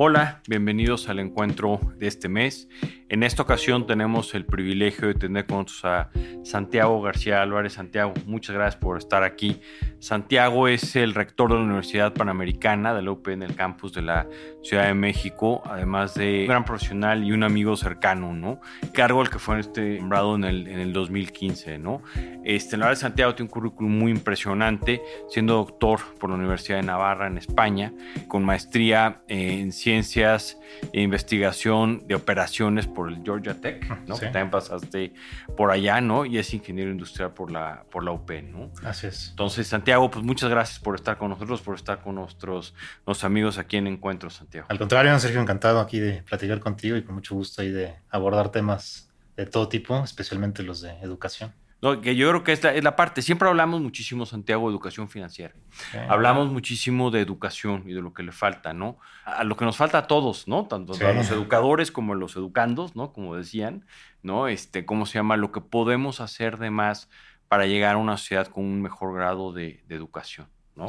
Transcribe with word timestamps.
Hola, 0.00 0.42
bienvenidos 0.46 1.08
al 1.08 1.18
encuentro 1.18 1.80
de 1.96 2.06
este 2.06 2.28
mes. 2.28 2.68
En 3.10 3.22
esta 3.22 3.42
ocasión 3.42 3.86
tenemos 3.86 4.34
el 4.34 4.44
privilegio 4.44 5.08
de 5.08 5.14
tener 5.14 5.46
con 5.46 5.60
nosotros 5.60 5.84
a 5.86 6.10
Santiago 6.44 7.00
García 7.00 7.40
Álvarez. 7.40 7.72
Santiago, 7.72 8.12
muchas 8.26 8.54
gracias 8.54 8.76
por 8.76 8.98
estar 8.98 9.22
aquí. 9.22 9.62
Santiago 9.98 10.68
es 10.68 10.94
el 10.94 11.14
rector 11.14 11.50
de 11.50 11.56
la 11.56 11.62
Universidad 11.62 12.12
Panamericana 12.12 12.94
de 12.94 13.02
la 13.02 13.12
UP 13.12 13.28
en 13.28 13.42
el 13.42 13.56
campus 13.56 13.94
de 13.94 14.02
la 14.02 14.26
Ciudad 14.62 14.86
de 14.86 14.94
México, 14.94 15.62
además 15.64 16.14
de 16.14 16.42
un 16.42 16.48
gran 16.48 16.64
profesional 16.64 17.24
y 17.24 17.32
un 17.32 17.44
amigo 17.44 17.76
cercano, 17.76 18.34
¿no? 18.34 18.60
Cargo 18.92 19.22
al 19.22 19.30
que 19.30 19.38
fue 19.38 19.58
este 19.58 19.98
nombrado 19.98 20.36
en 20.36 20.44
el, 20.44 20.68
en 20.68 20.78
el 20.78 20.92
2015, 20.92 21.78
¿no? 21.78 22.02
Este, 22.44 22.76
la 22.76 22.86
verdad, 22.86 23.00
Santiago 23.00 23.34
tiene 23.34 23.48
un 23.48 23.52
currículum 23.52 23.98
muy 23.98 24.12
impresionante, 24.12 25.00
siendo 25.28 25.54
doctor 25.54 26.00
por 26.20 26.28
la 26.30 26.36
Universidad 26.36 26.76
de 26.76 26.84
Navarra 26.84 27.26
en 27.26 27.38
España, 27.38 27.92
con 28.28 28.44
maestría 28.44 29.22
en 29.28 29.72
ciencias 29.72 30.58
e 30.92 31.00
investigación 31.00 32.06
de 32.06 32.14
operaciones 32.14 32.86
por 32.98 33.12
el 33.12 33.22
Georgia 33.22 33.54
Tech, 33.54 33.88
¿no? 34.08 34.18
Que 34.18 34.26
también 34.26 34.50
pasaste 34.50 35.14
por 35.56 35.70
allá, 35.70 36.00
¿no? 36.00 36.26
Y 36.26 36.36
es 36.36 36.52
ingeniero 36.52 36.90
industrial 36.90 37.32
por 37.32 37.52
la, 37.52 37.84
por 37.92 38.02
la 38.02 38.10
UP, 38.10 38.28
¿no? 38.42 38.72
Así 38.82 39.06
es. 39.06 39.28
Entonces, 39.30 39.68
Santiago, 39.68 40.10
pues 40.10 40.24
muchas 40.24 40.50
gracias 40.50 40.80
por 40.80 40.96
estar 40.96 41.16
con 41.16 41.30
nosotros, 41.30 41.60
por 41.60 41.76
estar 41.76 42.02
con 42.02 42.16
nuestros, 42.16 42.74
nuestros 43.06 43.22
amigos 43.22 43.56
aquí 43.56 43.76
en 43.76 43.86
Encuentro, 43.86 44.30
Santiago. 44.30 44.66
Al 44.68 44.78
contrario, 44.80 45.16
Sergio, 45.20 45.40
encantado 45.40 45.78
aquí 45.78 46.00
de 46.00 46.24
platicar 46.24 46.58
contigo 46.58 46.96
y 46.96 47.04
con 47.04 47.14
mucho 47.14 47.36
gusto 47.36 47.62
ahí 47.62 47.70
de 47.70 47.94
abordar 48.10 48.50
temas 48.50 49.08
de 49.36 49.46
todo 49.46 49.68
tipo, 49.68 50.02
especialmente 50.02 50.64
los 50.64 50.80
de 50.80 50.90
educación. 51.00 51.54
No, 51.80 52.00
que 52.00 52.16
yo 52.16 52.28
creo 52.28 52.42
que 52.42 52.52
es 52.52 52.64
la, 52.64 52.74
es 52.74 52.82
la, 52.82 52.96
parte. 52.96 53.22
Siempre 53.22 53.48
hablamos 53.48 53.80
muchísimo, 53.80 54.26
Santiago, 54.26 54.68
de 54.68 54.72
educación 54.72 55.08
financiera. 55.08 55.54
Sí. 55.70 55.98
Hablamos 56.08 56.50
muchísimo 56.50 57.12
de 57.12 57.20
educación 57.20 57.84
y 57.86 57.92
de 57.92 58.02
lo 58.02 58.12
que 58.12 58.24
le 58.24 58.32
falta, 58.32 58.72
¿no? 58.72 58.98
A 59.24 59.44
lo 59.44 59.56
que 59.56 59.64
nos 59.64 59.76
falta 59.76 59.98
a 59.98 60.06
todos, 60.08 60.48
¿no? 60.48 60.66
Tanto 60.66 60.94
sí. 60.94 61.04
a 61.04 61.12
los 61.12 61.30
educadores 61.30 61.92
como 61.92 62.14
a 62.14 62.16
los 62.16 62.34
educandos, 62.34 62.96
¿no? 62.96 63.12
Como 63.12 63.36
decían, 63.36 63.86
¿no? 64.22 64.48
Este, 64.48 64.84
¿cómo 64.84 65.06
se 65.06 65.14
llama? 65.14 65.36
Lo 65.36 65.52
que 65.52 65.60
podemos 65.60 66.20
hacer 66.20 66.58
de 66.58 66.70
más 66.70 67.08
para 67.46 67.66
llegar 67.66 67.94
a 67.94 67.98
una 67.98 68.16
sociedad 68.16 68.48
con 68.48 68.64
un 68.64 68.82
mejor 68.82 69.14
grado 69.14 69.52
de, 69.52 69.84
de 69.86 69.94
educación, 69.94 70.48
¿no? 70.74 70.88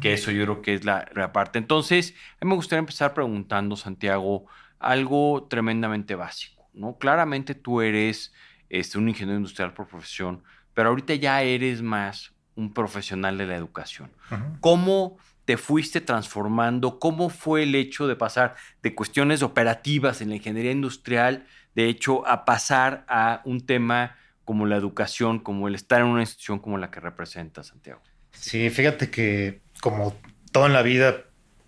Que 0.00 0.14
eso 0.14 0.30
yo 0.30 0.44
creo 0.44 0.62
que 0.62 0.74
es 0.74 0.84
la, 0.86 1.08
la 1.14 1.32
parte. 1.34 1.58
Entonces, 1.58 2.14
a 2.40 2.44
mí 2.44 2.48
me 2.48 2.56
gustaría 2.56 2.80
empezar 2.80 3.12
preguntando, 3.12 3.76
Santiago, 3.76 4.46
algo 4.78 5.46
tremendamente 5.48 6.14
básico, 6.14 6.70
¿no? 6.72 6.96
Claramente 6.96 7.54
tú 7.54 7.82
eres 7.82 8.32
este, 8.72 8.98
un 8.98 9.08
ingeniero 9.08 9.36
industrial 9.36 9.74
por 9.74 9.86
profesión, 9.86 10.42
pero 10.74 10.88
ahorita 10.88 11.14
ya 11.14 11.42
eres 11.42 11.82
más 11.82 12.32
un 12.56 12.72
profesional 12.72 13.36
de 13.36 13.46
la 13.46 13.54
educación. 13.54 14.10
Uh 14.30 14.34
-huh. 14.34 14.60
¿Cómo 14.60 15.18
te 15.44 15.58
fuiste 15.58 16.00
transformando? 16.00 16.98
¿Cómo 16.98 17.28
fue 17.28 17.64
el 17.64 17.74
hecho 17.74 18.06
de 18.08 18.16
pasar 18.16 18.56
de 18.82 18.94
cuestiones 18.94 19.42
operativas 19.42 20.22
en 20.22 20.30
la 20.30 20.36
ingeniería 20.36 20.72
industrial, 20.72 21.46
de 21.74 21.88
hecho, 21.88 22.26
a 22.26 22.46
pasar 22.46 23.04
a 23.08 23.42
un 23.44 23.60
tema 23.60 24.16
como 24.44 24.64
la 24.64 24.76
educación, 24.76 25.38
como 25.38 25.68
el 25.68 25.74
estar 25.74 26.00
en 26.00 26.06
una 26.06 26.22
institución 26.22 26.58
como 26.58 26.78
la 26.78 26.90
que 26.90 27.00
representa 27.00 27.62
Santiago? 27.62 28.00
Sí, 28.32 28.70
fíjate 28.70 29.10
que 29.10 29.60
como 29.82 30.16
todo 30.50 30.66
en 30.66 30.72
la 30.72 30.82
vida 30.82 31.24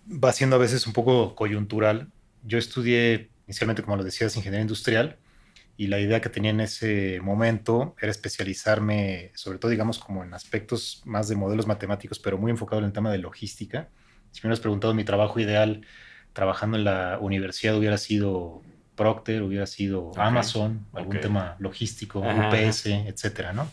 va 0.07 0.33
siendo 0.33 0.55
a 0.55 0.59
veces 0.59 0.87
un 0.87 0.93
poco 0.93 1.35
coyuntural. 1.35 2.07
Yo 2.43 2.57
estudié 2.57 3.29
inicialmente, 3.45 3.83
como 3.83 3.95
lo 3.95 4.03
decías, 4.03 4.35
ingeniería 4.35 4.61
industrial 4.63 5.19
y 5.77 5.87
la 5.87 5.99
idea 5.99 6.21
que 6.21 6.29
tenía 6.29 6.51
en 6.51 6.61
ese 6.61 7.19
momento 7.21 7.95
era 7.99 8.11
especializarme, 8.11 9.31
sobre 9.35 9.57
todo, 9.57 9.71
digamos, 9.71 9.99
como 9.99 10.23
en 10.23 10.33
aspectos 10.33 11.01
más 11.05 11.27
de 11.27 11.35
modelos 11.35 11.67
matemáticos, 11.67 12.19
pero 12.19 12.37
muy 12.37 12.51
enfocado 12.51 12.79
en 12.79 12.85
el 12.85 12.93
tema 12.93 13.11
de 13.11 13.17
logística. 13.17 13.89
Si 14.31 14.39
me 14.41 14.47
hubieras 14.47 14.61
preguntado 14.61 14.93
mi 14.93 15.03
trabajo 15.03 15.39
ideal 15.39 15.85
trabajando 16.35 16.77
en 16.77 16.83
la 16.83 17.17
universidad 17.19 17.77
hubiera 17.77 17.97
sido 17.97 18.61
Procter, 18.95 19.41
hubiera 19.41 19.65
sido 19.65 20.07
okay. 20.07 20.23
Amazon, 20.23 20.85
algún 20.93 21.17
okay. 21.17 21.21
tema 21.21 21.55
logístico, 21.59 22.23
Ajá. 22.23 22.49
UPS, 22.49 22.87
etcétera, 22.87 23.53
¿no? 23.53 23.69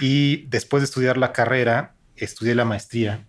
Y 0.00 0.46
después 0.48 0.82
de 0.82 0.84
estudiar 0.84 1.16
la 1.16 1.32
carrera, 1.32 1.94
estudié 2.16 2.54
la 2.54 2.64
maestría, 2.64 3.24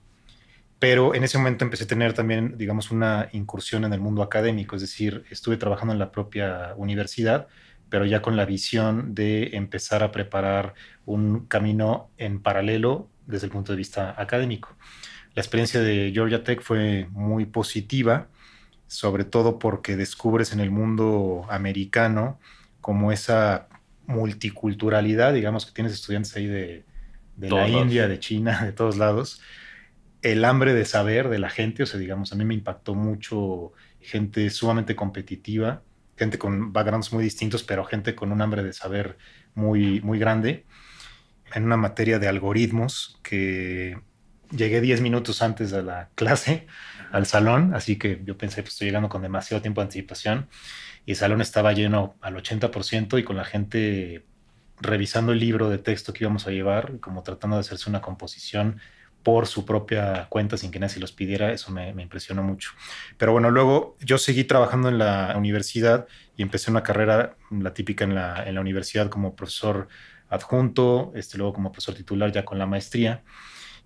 pero 0.79 1.15
en 1.15 1.23
ese 1.23 1.37
momento 1.37 1.65
empecé 1.65 1.85
a 1.85 1.87
tener 1.87 2.13
también, 2.13 2.57
digamos, 2.57 2.91
una 2.91 3.29
incursión 3.31 3.85
en 3.85 3.93
el 3.93 3.99
mundo 3.99 4.21
académico, 4.21 4.75
es 4.75 4.81
decir, 4.81 5.23
estuve 5.29 5.57
trabajando 5.57 5.93
en 5.93 5.99
la 5.99 6.11
propia 6.11 6.73
universidad, 6.77 7.47
pero 7.89 8.05
ya 8.05 8.21
con 8.21 8.35
la 8.35 8.45
visión 8.45 9.15
de 9.15 9.55
empezar 9.55 10.03
a 10.03 10.11
preparar 10.11 10.73
un 11.05 11.45
camino 11.47 12.09
en 12.17 12.41
paralelo 12.41 13.09
desde 13.25 13.47
el 13.47 13.51
punto 13.51 13.71
de 13.71 13.77
vista 13.77 14.15
académico. 14.17 14.75
La 15.35 15.41
experiencia 15.41 15.81
de 15.81 16.11
Georgia 16.13 16.43
Tech 16.43 16.61
fue 16.61 17.07
muy 17.11 17.45
positiva, 17.45 18.27
sobre 18.87 19.23
todo 19.23 19.59
porque 19.59 19.95
descubres 19.95 20.53
en 20.53 20.59
el 20.59 20.71
mundo 20.71 21.45
americano 21.49 22.39
como 22.81 23.11
esa 23.11 23.67
multiculturalidad, 24.07 25.33
digamos 25.33 25.65
que 25.65 25.73
tienes 25.73 25.93
estudiantes 25.93 26.35
ahí 26.35 26.47
de, 26.47 26.85
de 27.35 27.49
la 27.49 27.67
India, 27.67 28.07
de 28.07 28.19
China, 28.19 28.63
de 28.65 28.71
todos 28.71 28.97
lados, 28.97 29.41
el 30.21 30.43
hambre 30.45 30.73
de 30.73 30.85
saber 30.85 31.29
de 31.29 31.39
la 31.39 31.49
gente, 31.49 31.83
o 31.83 31.85
sea, 31.85 31.99
digamos, 31.99 32.33
a 32.33 32.35
mí 32.35 32.43
me 32.43 32.53
impactó 32.53 32.95
mucho 32.95 33.73
gente 34.01 34.49
sumamente 34.49 34.95
competitiva, 34.95 35.83
gente 36.17 36.37
con 36.37 36.73
backgrounds 36.73 37.13
muy 37.13 37.23
distintos, 37.23 37.63
pero 37.63 37.85
gente 37.85 38.15
con 38.15 38.31
un 38.31 38.41
hambre 38.41 38.63
de 38.63 38.73
saber 38.73 39.17
muy, 39.53 40.01
muy 40.01 40.19
grande, 40.19 40.65
en 41.53 41.63
una 41.63 41.77
materia 41.77 42.19
de 42.19 42.27
algoritmos 42.27 43.19
que 43.23 43.97
llegué 44.51 44.81
10 44.81 45.01
minutos 45.01 45.41
antes 45.41 45.71
de 45.71 45.83
la 45.83 46.09
clase 46.15 46.67
al 47.11 47.25
salón, 47.25 47.73
así 47.73 47.97
que 47.97 48.21
yo 48.25 48.37
pensé, 48.37 48.61
pues 48.61 48.73
estoy 48.73 48.87
llegando 48.87 49.09
con 49.09 49.21
demasiado 49.21 49.61
tiempo 49.61 49.81
de 49.81 49.85
anticipación, 49.85 50.47
y 51.05 51.11
el 51.11 51.17
salón 51.17 51.41
estaba 51.41 51.71
lleno 51.73 52.15
al 52.21 52.35
80% 52.35 53.19
y 53.19 53.23
con 53.23 53.37
la 53.37 53.45
gente 53.45 54.25
revisando 54.79 55.31
el 55.31 55.39
libro 55.39 55.69
de 55.69 55.77
texto 55.77 56.13
que 56.13 56.23
íbamos 56.23 56.47
a 56.47 56.51
llevar, 56.51 56.99
como 56.99 57.23
tratando 57.23 57.55
de 57.55 57.61
hacerse 57.61 57.89
una 57.89 58.01
composición 58.01 58.79
por 59.27 59.45
su 59.45 59.65
propia 59.65 60.27
cuenta 60.29 60.55
sin 60.55 60.71
que 60.71 60.79
nadie 60.79 60.93
se 60.93 61.01
los 61.01 61.11
pidiera, 61.11 61.51
eso 61.51 61.69
me, 61.69 61.93
me, 61.93 62.01
impresionó 62.01 62.43
mucho. 62.43 62.71
Pero 63.17 63.33
bueno, 63.33 63.51
luego 63.51 63.97
yo 63.99 64.17
seguí 64.17 64.45
trabajando 64.45 64.87
en 64.87 64.97
la 64.97 65.33
universidad 65.35 66.07
y 66.37 66.43
empecé 66.43 66.71
una 66.71 66.81
carrera, 66.81 67.35
la 67.51 67.73
típica 67.73 68.05
en 68.05 68.15
la, 68.15 68.47
en 68.47 68.55
la 68.55 68.61
universidad 68.61 69.09
como 69.09 69.35
profesor 69.35 69.89
adjunto, 70.29 71.11
este, 71.13 71.37
luego 71.37 71.51
como 71.51 71.73
profesor 71.73 71.93
titular 71.93 72.31
ya 72.31 72.45
con 72.45 72.57
la 72.57 72.67
maestría 72.67 73.25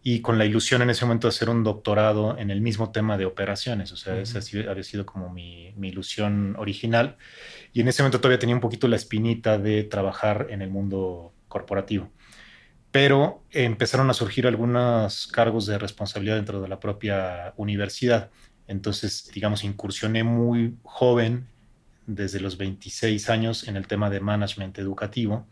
y 0.04 0.22
con 0.22 0.38
la 0.38 0.46
ilusión 0.46 0.84
en 0.84 0.92
ese 0.92 1.06
momento 1.06 1.26
de 1.28 1.30
hacer 1.30 1.50
un 1.50 1.64
doctorado 1.64 2.38
en 2.38 2.52
el 2.52 2.62
mismo 2.62 2.92
tema 2.92 3.18
de 3.18 3.26
operaciones. 3.26 3.92
O 3.92 3.98
sea, 3.98 4.14
uh 4.14 4.18
-huh. 4.18 4.38
esa 4.38 4.70
había 4.70 4.84
sido 4.84 5.08
como 5.08 5.34
mi, 5.34 5.74
mi, 5.76 5.88
ilusión 5.88 6.56
original. 6.60 7.18
Y 7.74 7.82
en 7.82 7.88
ese 7.88 8.04
momento 8.04 8.20
todavía 8.20 8.38
tenía 8.38 8.54
un 8.54 8.62
poquito 8.62 8.88
la 8.88 8.96
espinita 8.96 9.58
de 9.58 9.86
trabajar 9.86 10.50
en 10.52 10.62
el 10.62 10.70
mundo 10.70 11.34
corporativo. 11.48 12.12
Pero 12.92 13.44
empezaron 13.52 14.10
a 14.10 14.14
surgir 14.14 14.48
algunos 14.48 15.28
cargos 15.28 15.66
de 15.66 15.78
responsabilidad 15.78 16.36
dentro 16.36 16.62
de 16.62 16.68
la 16.68 16.80
propia 16.80 17.54
universidad. 17.58 18.30
Entonces, 18.68 19.30
digamos, 19.34 19.64
incursioné 19.64 20.24
muy 20.24 20.76
joven, 20.84 21.48
desde 22.08 22.40
los 22.42 22.58
26 22.58 23.30
años, 23.30 23.68
en 23.68 23.78
el 23.78 23.88
tema 23.88 24.10
de 24.10 24.20
management 24.20 24.78
educativo 24.80 25.48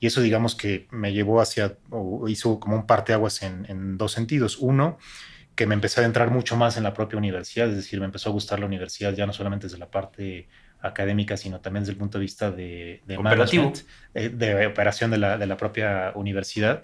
y 0.00 0.06
eso 0.06 0.20
digamos 0.20 0.54
que 0.54 0.86
me 0.90 1.12
llevó 1.12 1.40
hacia, 1.40 1.78
o 1.90 2.28
hizo 2.28 2.60
como 2.60 2.76
un 2.76 2.86
parteaguas 2.86 3.42
en, 3.42 3.96
dos 3.96 4.12
sentidos. 4.12 4.58
Uno, 4.58 4.98
que 5.54 5.66
me 5.66 5.74
empecé 5.74 6.02
a 6.02 6.04
entrar 6.04 6.30
mucho 6.30 6.56
más 6.56 6.76
en 6.76 6.82
la 6.82 6.92
propia 6.92 7.18
universidad, 7.18 7.68
es 7.68 7.76
decir, 7.76 7.98
me 7.98 8.06
empezó 8.06 8.28
a 8.28 8.32
gustar 8.32 8.60
la 8.60 8.66
universidad 8.66 9.14
ya 9.14 9.26
no 9.26 9.32
solamente 9.32 9.66
desde 9.66 9.78
la 9.78 9.90
parte 9.90 10.48
académica, 10.80 11.36
sino 11.36 11.60
también 11.60 11.82
desde 11.82 11.92
el 11.92 11.98
punto 11.98 12.18
de 12.18 12.22
vista 12.22 12.50
de, 12.50 13.02
de 13.06 13.18
management, 13.18 13.78
de, 14.14 14.28
de, 14.30 14.66
operación 14.66 15.10
de 15.10 15.18
la, 15.18 15.38
de 15.38 15.46
la 15.46 15.56
propia 15.56 16.12
universidad. 16.14 16.82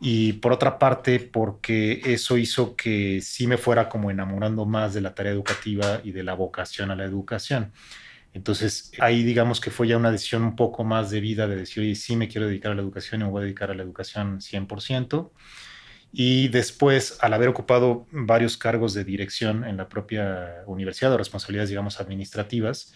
Y 0.00 0.34
por 0.34 0.52
otra 0.52 0.78
parte, 0.78 1.20
porque 1.20 2.02
eso 2.04 2.36
hizo 2.36 2.76
que 2.76 3.20
sí 3.22 3.46
me 3.46 3.56
fuera 3.56 3.88
como 3.88 4.10
enamorando 4.10 4.66
más 4.66 4.92
de 4.92 5.00
la 5.00 5.14
tarea 5.14 5.32
educativa 5.32 6.00
y 6.02 6.12
de 6.12 6.22
la 6.22 6.34
vocación 6.34 6.90
a 6.90 6.96
la 6.96 7.04
educación. 7.04 7.72
Entonces 8.34 8.92
ahí 8.98 9.22
digamos 9.22 9.60
que 9.60 9.70
fue 9.70 9.86
ya 9.86 9.96
una 9.96 10.10
decisión 10.10 10.42
un 10.42 10.56
poco 10.56 10.82
más 10.82 11.10
de 11.10 11.20
vida 11.20 11.46
de 11.46 11.56
decir, 11.56 11.82
oye, 11.82 11.94
sí 11.94 12.16
me 12.16 12.28
quiero 12.28 12.48
dedicar 12.48 12.72
a 12.72 12.74
la 12.74 12.82
educación 12.82 13.20
y 13.20 13.24
me 13.24 13.30
voy 13.30 13.42
a 13.42 13.44
dedicar 13.44 13.70
a 13.70 13.74
la 13.74 13.84
educación 13.84 14.40
100%. 14.40 15.30
Y 16.16 16.46
después, 16.46 17.18
al 17.22 17.32
haber 17.34 17.48
ocupado 17.48 18.06
varios 18.12 18.56
cargos 18.56 18.94
de 18.94 19.02
dirección 19.02 19.64
en 19.64 19.76
la 19.76 19.88
propia 19.88 20.62
universidad 20.66 21.12
o 21.12 21.16
responsabilidades, 21.16 21.70
digamos, 21.70 21.98
administrativas, 21.98 22.94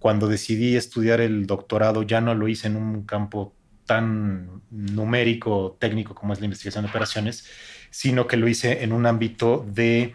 cuando 0.00 0.26
decidí 0.26 0.74
estudiar 0.74 1.20
el 1.20 1.46
doctorado 1.46 2.02
ya 2.02 2.20
no 2.20 2.34
lo 2.34 2.48
hice 2.48 2.66
en 2.66 2.74
un 2.74 3.04
campo 3.04 3.54
tan 3.86 4.62
numérico, 4.72 5.76
técnico 5.78 6.16
como 6.16 6.32
es 6.32 6.40
la 6.40 6.46
investigación 6.46 6.84
de 6.84 6.90
operaciones, 6.90 7.48
sino 7.90 8.26
que 8.26 8.36
lo 8.36 8.48
hice 8.48 8.82
en 8.82 8.92
un 8.92 9.06
ámbito 9.06 9.64
de 9.68 10.14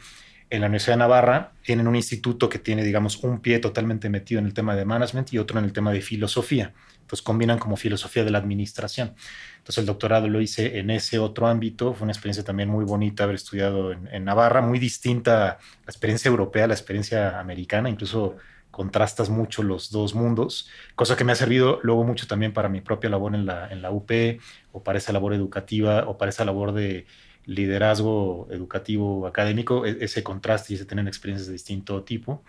en 0.54 0.62
la 0.62 0.68
Universidad 0.68 0.94
de 0.94 1.00
Navarra 1.00 1.52
tienen 1.64 1.88
un 1.88 1.96
instituto 1.96 2.48
que 2.48 2.60
tiene, 2.60 2.84
digamos, 2.84 3.24
un 3.24 3.40
pie 3.40 3.58
totalmente 3.58 4.08
metido 4.08 4.38
en 4.38 4.46
el 4.46 4.54
tema 4.54 4.76
de 4.76 4.86
management 4.86 5.34
y 5.34 5.40
otro 5.40 5.58
en 5.58 5.66
el 5.66 5.74
tema 5.74 5.92
de 5.92 6.00
filosofía. 6.00 6.74
Entonces 7.02 7.24
combinan 7.24 7.58
como 7.58 7.76
filosofía 7.76 8.24
de 8.24 8.30
la 8.30 8.38
administración. 8.38 9.16
Entonces 9.58 9.80
el 9.80 9.88
doctorado 9.88 10.28
lo 10.28 10.40
hice 10.42 10.78
en 10.78 10.92
ese 10.92 11.18
otro 11.18 11.48
ámbito. 11.48 11.96
Fue 11.96 12.04
una 12.06 12.12
experiencia 12.12 12.44
también 12.44 12.70
muy 12.70 12.86
bonita 12.86 13.24
haber 13.24 13.38
estudiado 13.38 13.94
en, 13.94 14.24
Navarra, 14.24 14.62
muy 14.62 14.78
distinta 14.78 15.44
a 15.44 15.48
la 15.48 15.88
experiencia 15.88 16.30
europea, 16.30 16.68
la 16.68 16.76
experiencia 16.76 17.40
americana, 17.40 17.90
incluso 17.90 18.36
contrastas 18.70 19.32
mucho 19.32 19.64
los 19.64 19.90
dos 19.90 20.14
mundos, 20.14 20.70
cosa 20.96 21.16
que 21.16 21.24
me 21.24 21.32
ha 21.32 21.36
servido 21.36 21.80
luego 21.82 22.04
mucho 22.04 22.28
también 22.28 22.54
para 22.54 22.70
mi 22.70 22.82
propia 22.82 23.10
labor 23.10 23.34
en 23.34 23.48
la, 23.48 23.70
en 23.72 23.82
la 23.82 23.90
UP 23.90 24.12
o 24.72 24.84
para 24.84 25.00
esa 25.00 25.14
labor 25.14 25.34
educativa 25.34 26.06
o 26.08 26.18
para 26.18 26.30
esa 26.30 26.46
labor 26.46 26.74
de 26.74 27.08
liderazgo 27.45 28.48
educativo 28.51 29.28
académico, 29.28 29.86
e, 29.86 29.98
ese 30.01 30.24
contraste 30.24 30.74
y 30.74 30.75
ese 30.75 30.86
tener 30.86 31.07
experiencias 31.07 31.48
de 31.48 31.54
distinto 31.54 32.04
tipo. 32.04 32.44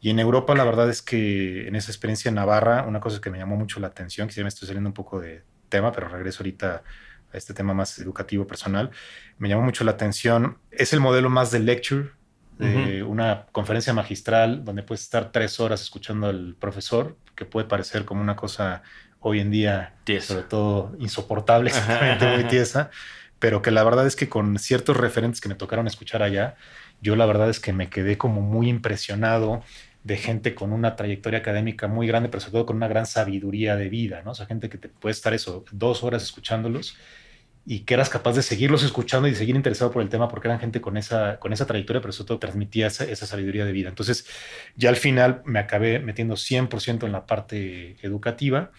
Y 0.00 0.10
en 0.10 0.18
Europa, 0.18 0.54
la 0.54 0.64
verdad 0.64 0.88
es 0.88 1.02
que 1.02 1.68
en 1.68 1.76
esa 1.76 1.90
experiencia 1.90 2.30
en 2.30 2.36
Navarra, 2.36 2.84
una 2.86 3.00
cosa 3.00 3.20
que 3.20 3.30
me 3.30 3.38
llamó 3.38 3.56
mucho 3.56 3.80
la 3.80 3.88
atención, 3.88 4.28
quizá 4.28 4.42
me 4.42 4.48
estoy 4.48 4.66
saliendo 4.66 4.88
un 4.88 4.94
poco 4.94 5.20
de 5.20 5.42
tema, 5.68 5.92
pero 5.92 6.08
regreso 6.08 6.42
ahorita 6.42 6.82
a 7.32 7.36
este 7.36 7.52
tema 7.54 7.74
más 7.74 7.98
educativo 7.98 8.46
personal, 8.46 8.90
me 9.38 9.48
llamó 9.48 9.62
mucho 9.62 9.84
la 9.84 9.92
atención, 9.92 10.58
es 10.70 10.92
el 10.92 11.00
modelo 11.00 11.30
más 11.30 11.50
de 11.50 11.60
lecture, 11.60 12.10
de 12.58 13.02
una 13.02 13.46
conferencia 13.52 13.94
magistral 13.94 14.66
donde 14.66 14.82
puedes 14.82 15.00
estar 15.00 15.32
tres 15.32 15.60
horas 15.60 15.80
escuchando 15.80 16.26
al 16.26 16.54
profesor, 16.58 17.16
que 17.34 17.46
puede 17.46 17.66
parecer 17.66 18.04
como 18.04 18.20
una 18.20 18.36
cosa 18.36 18.82
hoy 19.20 19.40
en 19.40 19.50
día, 19.50 19.94
sobre 20.20 20.42
todo 20.42 20.94
insoportable, 20.98 21.70
exactamente 21.70 22.26
muy 22.26 22.44
tiesa 22.44 22.90
pero 23.40 23.62
que 23.62 23.72
la 23.72 23.82
verdad 23.82 24.06
es 24.06 24.14
que 24.14 24.28
con 24.28 24.56
ciertos 24.58 24.96
referentes 24.96 25.40
que 25.40 25.48
me 25.48 25.56
tocaron 25.56 25.88
escuchar 25.88 26.22
allá, 26.22 26.54
yo 27.00 27.16
la 27.16 27.26
verdad 27.26 27.50
es 27.50 27.58
que 27.58 27.72
me 27.72 27.88
quedé 27.88 28.16
como 28.18 28.42
muy 28.42 28.68
impresionado 28.68 29.64
de 30.04 30.16
gente 30.16 30.54
con 30.54 30.72
una 30.72 30.94
trayectoria 30.94 31.40
académica 31.40 31.88
muy 31.88 32.06
grande, 32.06 32.28
pero 32.28 32.40
sobre 32.40 32.52
todo 32.52 32.66
con 32.66 32.76
una 32.76 32.88
gran 32.88 33.06
sabiduría 33.06 33.76
de 33.76 33.88
vida, 33.88 34.22
¿no? 34.24 34.32
O 34.32 34.34
sea, 34.34 34.46
gente 34.46 34.68
que 34.68 34.78
te 34.78 34.88
puede 34.88 35.12
estar 35.12 35.34
eso, 35.34 35.64
dos 35.72 36.04
horas 36.04 36.22
escuchándolos 36.22 36.96
y 37.66 37.80
que 37.80 37.94
eras 37.94 38.08
capaz 38.08 38.34
de 38.34 38.42
seguirlos 38.42 38.82
escuchando 38.82 39.28
y 39.28 39.32
de 39.32 39.36
seguir 39.36 39.56
interesado 39.56 39.90
por 39.90 40.02
el 40.02 40.08
tema 40.08 40.28
porque 40.28 40.48
eran 40.48 40.60
gente 40.60 40.80
con 40.80 40.96
esa, 40.96 41.38
con 41.38 41.52
esa 41.52 41.66
trayectoria, 41.66 42.00
pero 42.00 42.12
sobre 42.12 42.28
todo 42.28 42.38
transmitía 42.38 42.86
esa, 42.86 43.04
esa 43.04 43.26
sabiduría 43.26 43.64
de 43.64 43.72
vida. 43.72 43.88
Entonces, 43.88 44.26
ya 44.76 44.90
al 44.90 44.96
final 44.96 45.42
me 45.44 45.58
acabé 45.58 45.98
metiendo 45.98 46.34
100% 46.34 47.04
en 47.04 47.12
la 47.12 47.26
parte 47.26 47.96
educativa 48.02 48.70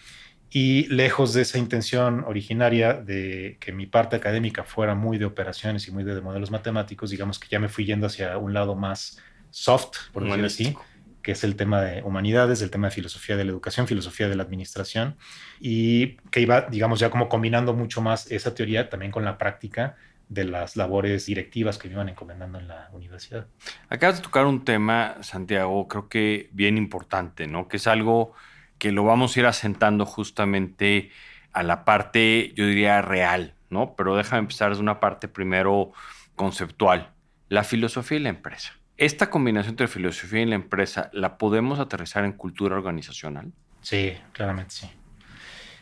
y 0.54 0.86
lejos 0.88 1.32
de 1.32 1.42
esa 1.42 1.56
intención 1.56 2.24
originaria 2.26 2.92
de 2.92 3.56
que 3.58 3.72
mi 3.72 3.86
parte 3.86 4.16
académica 4.16 4.64
fuera 4.64 4.94
muy 4.94 5.16
de 5.16 5.24
operaciones 5.24 5.88
y 5.88 5.92
muy 5.92 6.04
de, 6.04 6.20
modelos 6.20 6.50
matemáticos, 6.50 7.08
digamos 7.08 7.38
que 7.38 7.48
ya 7.48 7.58
me 7.58 7.70
fui 7.70 7.86
yendo 7.86 8.06
hacia 8.06 8.36
un 8.36 8.52
lado 8.52 8.74
más 8.74 9.18
soft, 9.48 10.10
por 10.12 10.24
decirlo 10.24 10.46
así, 10.46 10.76
que 11.22 11.32
es 11.32 11.42
el 11.42 11.56
tema 11.56 11.80
de 11.80 12.02
humanidades, 12.02 12.60
el 12.60 12.68
tema 12.68 12.88
de 12.88 12.94
filosofía 12.94 13.36
de 13.38 13.46
la 13.46 13.50
educación, 13.50 13.86
filosofía 13.86 14.28
de 14.28 14.36
la 14.36 14.42
administración, 14.42 15.16
y 15.58 16.16
que 16.30 16.40
iba, 16.40 16.62
digamos, 16.62 17.00
ya 17.00 17.08
como 17.08 17.30
combinando 17.30 17.72
mucho 17.72 18.02
más 18.02 18.30
esa 18.30 18.54
teoría 18.54 18.90
también 18.90 19.10
con 19.10 19.24
la 19.24 19.38
práctica 19.38 19.96
de 20.28 20.44
las 20.44 20.76
labores 20.76 21.24
directivas 21.24 21.78
que 21.78 21.88
me 21.88 21.94
iban 21.94 22.10
encomendando 22.10 22.58
en 22.58 22.68
la 22.68 22.90
universidad. 22.92 23.46
Acabas 23.88 24.16
de 24.16 24.22
tocar 24.22 24.44
un 24.44 24.66
tema, 24.66 25.16
Santiago, 25.22 25.88
creo 25.88 26.08
que 26.10 26.50
bien 26.52 26.76
importante, 26.76 27.46
¿no? 27.46 27.68
Que 27.68 27.78
es 27.78 27.86
algo 27.86 28.34
que 28.82 28.90
lo 28.90 29.04
vamos 29.04 29.36
a 29.36 29.38
ir 29.38 29.46
asentando 29.46 30.04
justamente 30.04 31.12
a 31.52 31.62
la 31.62 31.84
parte, 31.84 32.52
yo 32.56 32.66
diría, 32.66 33.00
real, 33.00 33.54
¿no? 33.70 33.94
Pero 33.94 34.16
déjame 34.16 34.40
empezar 34.40 34.70
desde 34.70 34.82
una 34.82 34.98
parte 34.98 35.28
primero 35.28 35.92
conceptual, 36.34 37.12
la 37.48 37.62
filosofía 37.62 38.18
y 38.18 38.22
la 38.22 38.30
empresa. 38.30 38.72
¿Esta 38.96 39.30
combinación 39.30 39.74
entre 39.74 39.86
filosofía 39.86 40.40
y 40.42 40.46
la 40.46 40.56
empresa 40.56 41.10
la 41.12 41.38
podemos 41.38 41.78
aterrizar 41.78 42.24
en 42.24 42.32
cultura 42.32 42.74
organizacional? 42.74 43.52
Sí, 43.82 44.14
claramente 44.32 44.74
sí. 44.74 44.90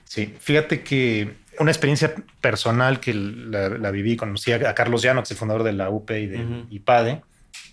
Sí, 0.04 0.34
fíjate 0.38 0.82
que 0.82 1.36
una 1.58 1.70
experiencia 1.70 2.14
personal 2.42 3.00
que 3.00 3.14
la, 3.14 3.90
viví, 3.90 4.18
conocí 4.18 4.52
a 4.52 4.74
Carlos 4.74 5.00
Llano, 5.00 5.22
que 5.22 5.24
es 5.24 5.30
el 5.30 5.38
fundador 5.38 5.62
de 5.62 5.72
la 5.72 5.88
UP 5.88 6.10
y 6.10 6.26
de 6.26 6.66
IPADE, 6.68 7.22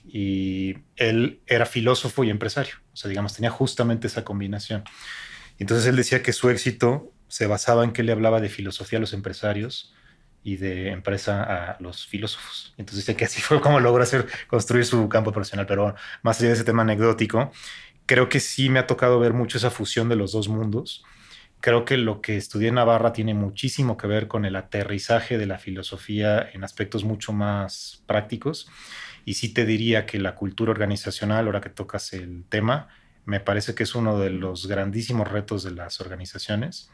y 0.08 0.78
él 0.96 1.42
era 1.46 1.66
filósofo 1.66 2.24
y 2.24 2.30
empresario. 2.30 2.76
O 2.94 2.96
sea, 2.96 3.10
digamos, 3.10 3.34
tenía 3.34 3.50
justamente 3.50 4.08
esa 4.08 4.24
combinación. 4.24 4.84
Entonces 5.60 5.86
él 5.88 5.96
decía 5.96 6.24
que 6.24 6.34
su 6.34 6.50
éxito 6.50 7.12
se 7.28 7.46
basaba 7.48 7.84
en 7.84 7.92
que 7.92 8.04
le 8.04 8.14
hablaba 8.14 8.40
de 8.40 8.50
filosofía 8.50 8.98
a 8.98 9.02
los 9.02 9.14
empresarios 9.14 9.94
y 10.44 10.56
de 10.58 10.92
empresa 10.92 11.44
a 11.44 11.78
los 11.82 12.08
filósofos. 12.08 12.74
Entonces 12.78 13.06
dice 13.06 13.18
que 13.18 13.26
así 13.26 13.42
fue 13.42 13.60
como 13.60 13.80
logró 13.80 14.02
hacer, 14.04 14.28
construir 14.48 14.86
su 14.86 15.10
campo 15.10 15.32
profesional. 15.34 15.66
Pero 15.66 15.94
más 16.22 16.40
allá 16.40 16.50
de 16.50 16.56
ese 16.56 16.64
tema 16.64 16.84
anecdótico, 16.84 17.52
creo 18.06 18.30
que 18.30 18.40
sí 18.40 18.70
me 18.70 18.80
ha 18.80 18.88
tocado 18.88 19.20
ver 19.20 19.34
mucho 19.34 19.58
esa 19.58 19.72
fusión 19.72 20.08
de 20.08 20.16
los 20.16 20.32
dos 20.32 20.48
mundos. 20.48 21.04
Creo 21.60 21.86
que 21.86 21.98
lo 21.98 22.22
que 22.22 22.38
estudié 22.38 22.70
en 22.70 22.76
Navarra 22.76 23.12
tiene 23.14 23.34
muchísimo 23.34 23.98
que 23.98 24.08
ver 24.08 24.28
con 24.28 24.46
el 24.46 24.56
aterrizaje 24.56 25.38
de 25.38 25.48
la 25.48 25.58
filosofía 25.58 26.48
en 26.54 26.64
aspectos 26.64 27.04
mucho 27.04 27.34
más 27.34 28.04
prácticos 28.06 28.70
y 29.28 29.34
sí 29.34 29.50
te 29.50 29.66
diría 29.66 30.06
que 30.06 30.20
la 30.20 30.36
cultura 30.36 30.72
organizacional, 30.72 31.48
ahora 31.48 31.60
que 31.60 31.70
tocas 31.70 32.14
el 32.14 32.46
tema, 32.48 32.88
me 33.26 33.42
parece 33.42 33.76
que 33.76 33.84
es 33.84 33.94
uno 33.94 34.18
de 34.18 34.30
los 34.30 34.68
grandísimos 34.68 35.28
retos 35.28 35.64
de 35.64 35.72
las 35.72 36.00
organizaciones. 36.00 36.90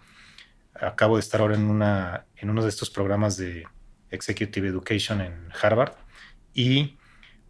Acabo 0.73 1.17
de 1.17 1.19
estar 1.19 1.41
ahora 1.41 1.53
en, 1.53 1.65
una, 1.65 2.25
en 2.35 2.49
uno 2.49 2.63
de 2.63 2.69
estos 2.69 2.89
programas 2.89 3.37
de 3.37 3.65
Executive 4.09 4.67
Education 4.67 5.21
en 5.21 5.49
Harvard 5.61 5.93
y 6.55 6.97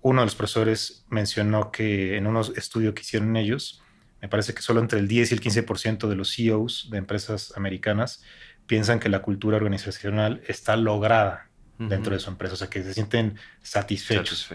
uno 0.01 0.19
de 0.19 0.25
los 0.25 0.35
profesores 0.35 1.05
mencionó 1.07 1.71
que 1.71 2.17
en 2.17 2.27
unos 2.27 2.51
estudios 2.57 2.93
que 2.93 3.03
hicieron 3.03 3.37
ellos, 3.37 3.81
me 4.21 4.27
parece 4.27 4.53
que 4.53 4.61
solo 4.61 4.81
entre 4.81 4.99
el 4.99 5.07
10 5.07 5.31
y 5.31 5.35
el 5.35 5.41
15% 5.41 6.09
de 6.09 6.15
los 6.17 6.35
CEOs 6.35 6.89
de 6.91 6.97
empresas 6.97 7.53
americanas 7.55 8.21
piensan 8.67 8.99
que 8.99 9.07
la 9.07 9.21
cultura 9.21 9.55
organizacional 9.55 10.41
está 10.45 10.75
lograda 10.75 11.52
dentro 11.77 12.13
de 12.13 12.19
su 12.19 12.29
empresa, 12.29 12.53
o 12.53 12.57
sea, 12.57 12.69
que 12.69 12.83
se 12.83 12.93
sienten 12.93 13.37
satisfechos. 13.61 14.49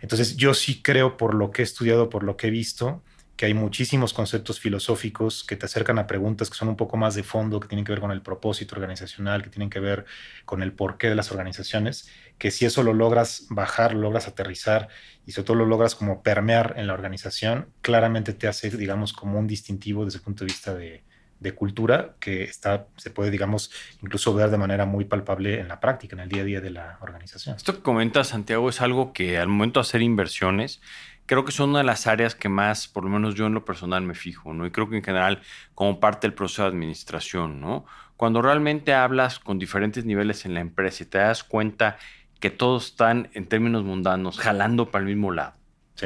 Entonces, 0.00 0.36
yo 0.36 0.52
sí 0.54 0.82
creo, 0.82 1.16
por 1.16 1.34
lo 1.34 1.50
que 1.50 1.62
he 1.62 1.64
estudiado, 1.64 2.10
por 2.10 2.22
lo 2.22 2.36
que 2.36 2.48
he 2.48 2.50
visto, 2.50 3.02
que 3.36 3.46
hay 3.46 3.54
muchísimos 3.54 4.14
conceptos 4.14 4.60
filosóficos 4.60 5.44
que 5.44 5.56
te 5.56 5.66
acercan 5.66 5.98
a 5.98 6.06
preguntas 6.06 6.48
que 6.48 6.56
son 6.56 6.68
un 6.68 6.76
poco 6.76 6.96
más 6.96 7.14
de 7.14 7.22
fondo, 7.22 7.60
que 7.60 7.68
tienen 7.68 7.84
que 7.84 7.92
ver 7.92 8.00
con 8.00 8.10
el 8.10 8.22
propósito 8.22 8.74
organizacional, 8.74 9.42
que 9.42 9.50
tienen 9.50 9.68
que 9.68 9.78
ver 9.78 10.06
con 10.46 10.62
el 10.62 10.72
porqué 10.72 11.08
de 11.08 11.14
las 11.14 11.30
organizaciones, 11.30 12.08
que 12.38 12.50
si 12.50 12.64
eso 12.64 12.82
lo 12.82 12.94
logras 12.94 13.46
bajar, 13.50 13.92
lo 13.92 14.00
logras 14.00 14.26
aterrizar 14.26 14.88
y 15.26 15.32
sobre 15.32 15.46
todo 15.46 15.56
lo 15.58 15.66
logras 15.66 15.94
como 15.94 16.22
permear 16.22 16.74
en 16.78 16.86
la 16.86 16.94
organización, 16.94 17.68
claramente 17.82 18.32
te 18.32 18.48
hace, 18.48 18.70
digamos, 18.70 19.12
como 19.12 19.38
un 19.38 19.46
distintivo 19.46 20.06
desde 20.06 20.18
el 20.18 20.24
punto 20.24 20.44
de 20.44 20.46
vista 20.46 20.74
de, 20.74 21.04
de 21.40 21.54
cultura 21.54 22.14
que 22.18 22.44
está, 22.44 22.86
se 22.96 23.10
puede, 23.10 23.30
digamos, 23.30 23.70
incluso 24.02 24.34
ver 24.34 24.50
de 24.50 24.58
manera 24.58 24.86
muy 24.86 25.04
palpable 25.04 25.60
en 25.60 25.68
la 25.68 25.80
práctica, 25.80 26.16
en 26.16 26.20
el 26.20 26.28
día 26.28 26.42
a 26.42 26.44
día 26.44 26.60
de 26.60 26.70
la 26.70 26.98
organización. 27.00 27.56
Esto 27.56 27.74
que 27.74 27.82
comenta 27.82 28.24
Santiago 28.24 28.68
es 28.68 28.80
algo 28.80 29.12
que 29.12 29.38
al 29.38 29.48
momento 29.48 29.80
de 29.80 29.82
hacer 29.82 30.02
inversiones, 30.02 30.80
creo 31.26 31.44
que 31.44 31.52
son 31.52 31.70
una 31.70 31.80
de 31.80 31.84
las 31.84 32.06
áreas 32.06 32.34
que 32.34 32.48
más, 32.48 32.88
por 32.88 33.04
lo 33.04 33.10
menos 33.10 33.34
yo 33.34 33.46
en 33.46 33.54
lo 33.54 33.64
personal, 33.64 34.02
me 34.02 34.14
fijo, 34.14 34.54
¿no? 34.54 34.64
Y 34.66 34.70
creo 34.70 34.88
que 34.88 34.96
en 34.96 35.04
general, 35.04 35.42
como 35.74 36.00
parte 36.00 36.26
del 36.26 36.34
proceso 36.34 36.62
de 36.62 36.68
administración, 36.68 37.60
¿no? 37.60 37.84
Cuando 38.16 38.40
realmente 38.40 38.94
hablas 38.94 39.38
con 39.38 39.58
diferentes 39.58 40.04
niveles 40.04 40.46
en 40.46 40.54
la 40.54 40.60
empresa 40.60 41.02
y 41.02 41.06
te 41.06 41.18
das 41.18 41.44
cuenta 41.44 41.98
que 42.40 42.50
todos 42.50 42.86
están, 42.86 43.28
en 43.34 43.46
términos 43.46 43.84
mundanos, 43.84 44.38
jalando 44.38 44.90
para 44.90 45.02
el 45.02 45.08
mismo 45.08 45.32
lado, 45.32 45.54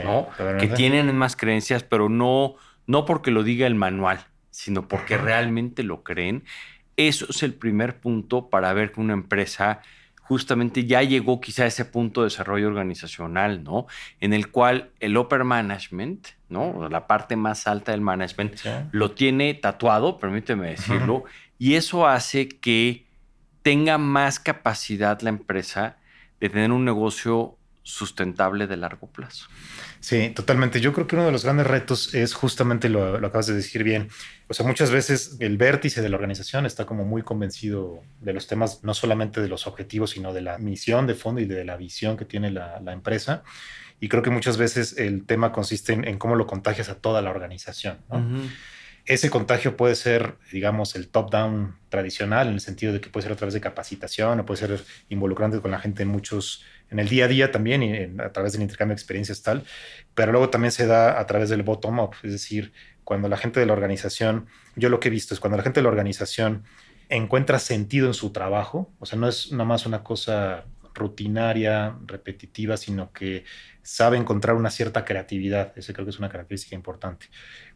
¿no? 0.04 0.28
Que 0.58 0.68
tienen 0.68 1.14
más 1.16 1.36
creencias, 1.36 1.84
pero 1.84 2.08
no, 2.08 2.56
no 2.86 3.04
porque 3.04 3.30
lo 3.30 3.42
diga 3.42 3.66
el 3.66 3.74
manual, 3.74 4.26
sino 4.50 4.88
porque 4.88 5.16
realmente 5.16 5.82
lo 5.82 6.02
creen. 6.02 6.44
Eso 6.96 7.26
es 7.28 7.42
el 7.42 7.54
primer 7.54 8.00
punto 8.00 8.50
para 8.50 8.72
ver 8.72 8.92
que 8.92 9.00
una 9.00 9.14
empresa 9.14 9.80
justamente 10.30 10.84
ya 10.84 11.02
llegó 11.02 11.40
quizá 11.40 11.64
a 11.64 11.66
ese 11.66 11.84
punto 11.84 12.20
de 12.20 12.26
desarrollo 12.26 12.68
organizacional, 12.68 13.64
¿no? 13.64 13.86
En 14.20 14.32
el 14.32 14.52
cual 14.52 14.90
el 15.00 15.16
upper 15.16 15.42
management, 15.42 16.28
¿no? 16.48 16.88
La 16.88 17.08
parte 17.08 17.34
más 17.34 17.66
alta 17.66 17.90
del 17.90 18.00
management 18.00 18.54
lo 18.92 19.10
tiene 19.10 19.54
tatuado, 19.54 20.18
permíteme 20.18 20.68
decirlo, 20.68 21.24
y 21.58 21.74
eso 21.74 22.06
hace 22.06 22.48
que 22.48 23.06
tenga 23.62 23.98
más 23.98 24.38
capacidad 24.38 25.20
la 25.20 25.30
empresa 25.30 25.96
de 26.38 26.48
tener 26.48 26.70
un 26.70 26.84
negocio 26.84 27.58
sustentable 27.90 28.66
de 28.66 28.76
largo 28.76 29.06
plazo. 29.08 29.46
Sí, 30.00 30.30
totalmente. 30.30 30.80
Yo 30.80 30.92
creo 30.92 31.06
que 31.06 31.16
uno 31.16 31.26
de 31.26 31.32
los 31.32 31.44
grandes 31.44 31.66
retos 31.66 32.14
es 32.14 32.34
justamente 32.34 32.88
lo, 32.88 33.20
lo, 33.20 33.26
acabas 33.26 33.46
de 33.46 33.54
decir 33.54 33.84
bien. 33.84 34.08
O 34.48 34.54
sea, 34.54 34.66
muchas 34.66 34.90
veces 34.90 35.36
el 35.40 35.58
vértice 35.58 36.02
de 36.02 36.08
la 36.08 36.16
organización 36.16 36.66
está 36.66 36.86
como 36.86 37.04
muy 37.04 37.22
convencido 37.22 38.02
de 38.20 38.32
los 38.32 38.46
temas, 38.46 38.82
no 38.82 38.94
solamente 38.94 39.40
de 39.40 39.48
los 39.48 39.66
objetivos, 39.66 40.10
sino 40.10 40.32
de 40.32 40.40
la 40.40 40.58
misión 40.58 41.06
de 41.06 41.14
fondo 41.14 41.40
y 41.40 41.46
de 41.46 41.64
la 41.64 41.76
visión 41.76 42.16
que 42.16 42.24
tiene 42.24 42.50
la, 42.50 42.80
la 42.80 42.92
empresa. 42.92 43.42
Y 44.00 44.08
creo 44.08 44.22
que 44.22 44.30
muchas 44.30 44.56
veces 44.56 44.96
el 44.96 45.26
tema 45.26 45.52
consiste 45.52 45.92
en, 45.92 46.18
cómo 46.18 46.34
lo 46.34 46.46
contagias 46.46 46.88
a 46.88 46.94
toda 46.94 47.20
la 47.20 47.30
organización. 47.30 47.98
Ese 49.06 49.30
contagio 49.30 49.76
puede 49.76 49.94
ser, 49.94 50.36
digamos, 50.52 50.94
el 50.94 51.08
top-down 51.08 51.76
tradicional, 51.88 52.48
en 52.48 52.54
el 52.54 52.60
sentido 52.60 52.92
de 52.92 53.00
que 53.00 53.08
puede 53.08 53.24
ser 53.24 53.32
a 53.32 53.36
través 53.36 53.54
de 53.54 53.60
capacitación 53.60 54.40
o 54.40 54.46
puede 54.46 54.60
ser 54.60 54.84
involucrando 55.08 55.60
con 55.62 55.70
la 55.70 55.80
gente 55.80 56.02
en 56.02 56.08
muchos, 56.08 56.64
en 56.90 56.98
el 56.98 57.08
día 57.08 57.24
a 57.24 57.28
día 57.28 57.50
también 57.50 57.82
y 57.82 58.20
a 58.20 58.32
través 58.32 58.52
del 58.52 58.62
intercambio 58.62 58.94
de 58.94 59.00
experiencias 59.00 59.42
tal, 59.42 59.64
pero 60.14 60.32
luego 60.32 60.50
también 60.50 60.72
se 60.72 60.86
da 60.86 61.18
a 61.18 61.26
través 61.26 61.48
del 61.48 61.62
bottom-up, 61.62 62.14
es 62.22 62.32
decir, 62.32 62.72
cuando 63.04 63.28
la 63.28 63.36
gente 63.36 63.58
de 63.58 63.66
la 63.66 63.72
organización, 63.72 64.46
yo 64.76 64.88
lo 64.88 65.00
que 65.00 65.08
he 65.08 65.10
visto 65.10 65.34
es 65.34 65.40
cuando 65.40 65.56
la 65.56 65.64
gente 65.64 65.80
de 65.80 65.84
la 65.84 65.88
organización 65.88 66.64
encuentra 67.08 67.58
sentido 67.58 68.06
en 68.06 68.14
su 68.14 68.30
trabajo, 68.30 68.92
o 69.00 69.06
sea, 69.06 69.18
no 69.18 69.28
es 69.28 69.50
nada 69.50 69.64
más 69.64 69.86
una 69.86 70.04
cosa 70.04 70.64
rutinaria, 70.94 71.96
repetitiva, 72.06 72.76
sino 72.76 73.12
que 73.12 73.44
sabe 73.82 74.16
encontrar 74.16 74.56
una 74.56 74.70
cierta 74.70 75.04
creatividad. 75.04 75.72
Ese 75.76 75.92
creo 75.92 76.04
que 76.04 76.10
es 76.10 76.18
una 76.18 76.28
característica 76.28 76.76
importante. 76.76 77.26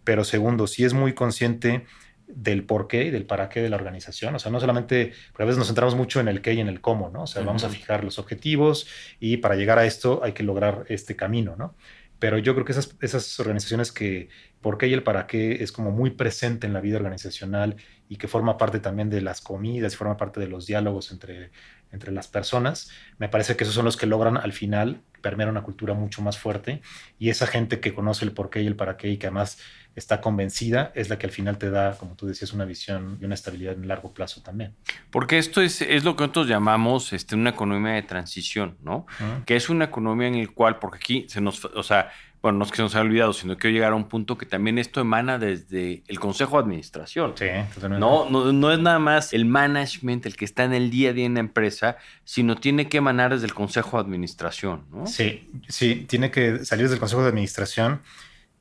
Pero 0.05 0.25
segundo, 0.25 0.67
si 0.67 0.85
es 0.85 0.93
muy 0.93 1.15
consciente 1.15 1.85
del 2.27 2.65
por 2.65 2.89
qué 2.89 3.05
y 3.05 3.11
del 3.11 3.27
para 3.27 3.49
qué 3.49 3.61
de 3.63 3.69
la 3.69 3.77
organización. 3.77 4.35
O 4.35 4.39
sea, 4.39 4.51
no 4.51 4.61
solamente, 4.61 5.13
porque 5.33 5.43
a 5.43 5.47
veces 5.47 5.59
nos 5.59 5.67
centramos 5.67 5.95
mucho 5.95 6.21
en 6.21 6.29
el 6.29 6.41
qué 6.41 6.55
y 6.55 6.61
en 6.61 6.69
el 6.69 6.81
cómo, 6.81 7.11
¿no? 7.11 7.23
O 7.23 7.27
sea, 7.27 7.43
vamos 7.43 7.65
a 7.65 7.69
fijar 7.69 8.05
los 8.05 8.19
objetivos 8.19 8.87
y 9.21 9.39
para 9.39 9.57
llegar 9.57 9.79
a 9.79 9.85
esto 9.85 10.21
hay 10.23 10.33
que 10.33 10.43
lograr 10.43 10.85
este 10.89 11.17
camino, 11.17 11.57
¿no? 11.57 11.75
Pero 12.19 12.39
yo 12.39 12.55
creo 12.55 12.65
que 12.65 12.73
esas, 12.73 12.97
esas 13.01 13.39
organizaciones 13.41 13.93
que 13.93 14.29
por 14.65 14.79
qué 14.79 14.89
y 14.89 14.95
el 14.95 15.03
para 15.03 15.27
qué 15.27 15.63
es 15.63 15.73
como 15.73 15.91
muy 15.91 16.09
presente 16.09 16.67
en 16.67 16.73
la 16.73 16.81
vida 16.81 16.97
organizacional 16.97 17.77
y 18.09 18.17
que 18.17 18.29
forma 18.29 18.57
parte 18.57 18.81
también 18.81 19.11
de 19.11 19.21
las 19.21 19.43
comidas 19.43 19.93
y 19.93 19.97
forma 19.97 20.17
parte 20.17 20.41
de 20.41 20.49
los 20.49 20.65
diálogos 20.65 21.13
entre, 21.13 21.51
entre 21.93 22.13
las 22.13 22.29
personas, 22.29 22.91
me 23.19 23.29
parece 23.29 23.57
que 23.57 23.65
esos 23.65 23.75
son 23.75 23.85
los 23.85 23.99
que 23.99 24.07
logran 24.07 24.39
al 24.39 24.55
final 24.55 25.03
permear 25.21 25.51
una 25.51 25.63
cultura 25.63 25.93
mucho 25.93 26.23
más 26.23 26.39
fuerte 26.39 26.81
y 27.19 27.29
esa 27.29 27.47
gente 27.47 27.79
que 27.79 27.93
conoce 27.93 28.25
el 28.25 28.33
por 28.33 28.49
qué 28.49 28.63
y 28.63 28.67
el 28.67 28.75
para 28.75 28.97
qué 28.97 29.11
y 29.11 29.19
que 29.19 29.27
además 29.27 29.59
está 29.97 30.23
convencida 30.23 30.93
es 30.95 31.11
la 31.11 31.19
que 31.19 31.27
al 31.27 31.33
final 31.33 31.59
te 31.59 31.69
da, 31.69 31.99
como 31.99 32.17
tú 32.17 32.27
decías, 32.27 32.55
una 32.55 32.65
visión 32.65 33.19
y 33.21 33.27
una 33.27 33.35
estabilidad 33.35 33.75
en 33.75 33.87
largo 33.87 34.15
plazo 34.15 34.41
también. 34.41 34.75
Porque 35.11 35.37
esto 35.37 35.61
es, 35.61 35.83
es 35.83 36.05
lo 36.05 36.17
que 36.17 36.23
nosotros 36.23 36.49
llamamos 36.49 37.13
este, 37.13 37.35
una 37.35 37.51
economía 37.51 37.93
de 37.93 38.03
transición, 38.03 38.79
¿no? 38.83 39.05
Que 39.45 39.57
es 39.57 39.69
una 39.69 39.85
economía 39.85 40.29
en 40.29 40.37
el 40.37 40.55
cual, 40.55 40.79
porque 40.79 40.97
aquí 40.97 41.27
se 41.29 41.43
nos, 41.43 41.63
o 41.67 41.83
sea, 41.83 42.11
bueno, 42.45 42.59
no 42.59 42.65
es 42.67 42.71
que 42.71 42.77
se 42.77 42.83
nos 42.83 42.95
haya 42.95 43.05
olvidado, 43.05 43.33
sino 43.33 43.57
que 43.57 43.73
llegar 43.73 43.93
a 43.93 43.97
un 43.97 44.07
punto 44.07 44.37
que 44.37 44.45
también 44.45 44.79
esto 44.79 45.01
emana 45.01 45.39
desde 45.39 46.03
el 46.07 46.21
Consejo 46.21 46.59
de 46.59 46.65
Administración. 46.65 47.33
Sí, 47.37 47.47
no, 47.89 48.29
no, 48.29 48.53
no 48.53 48.71
es 48.71 48.79
nada 48.79 48.99
más 48.99 49.33
el 49.33 49.47
management 49.47 50.27
el 50.27 50.37
que 50.37 50.45
está 50.45 50.65
en 50.65 50.75
el 50.75 50.91
día 50.91 51.11
a 51.11 51.13
día 51.15 51.25
en 51.25 51.35
la 51.35 51.41
empresa, 51.41 51.97
sino 52.23 52.57
tiene 52.57 52.91
que 52.91 52.99
emanar 52.99 53.33
desde 53.33 53.47
el 53.47 53.55
Consejo 53.55 53.97
de 53.97 54.03
Administración, 54.03 54.85
¿no? 54.93 55.07
Sí, 55.07 55.51
sí, 55.69 56.05
tiene 56.07 56.31
que 56.31 56.67
salir 56.67 56.85
desde 56.85 56.97
el 56.97 57.01
Consejo 57.01 57.23
de 57.23 57.31
Administración 57.31 58.03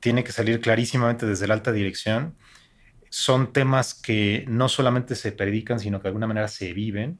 tiene 0.04 0.22
que 0.22 0.32
salir 0.32 0.60
clarísimamente 0.60 1.24
desde 1.24 1.46
la 1.46 1.54
alta 1.54 1.72
dirección. 1.72 2.36
Son 3.08 3.54
temas 3.54 3.94
que 3.94 4.44
no 4.48 4.68
solamente 4.68 5.14
se 5.14 5.32
predican, 5.32 5.80
sino 5.80 5.98
que 5.98 6.02
de 6.02 6.08
alguna 6.08 6.26
manera 6.26 6.46
se 6.48 6.74
viven. 6.74 7.18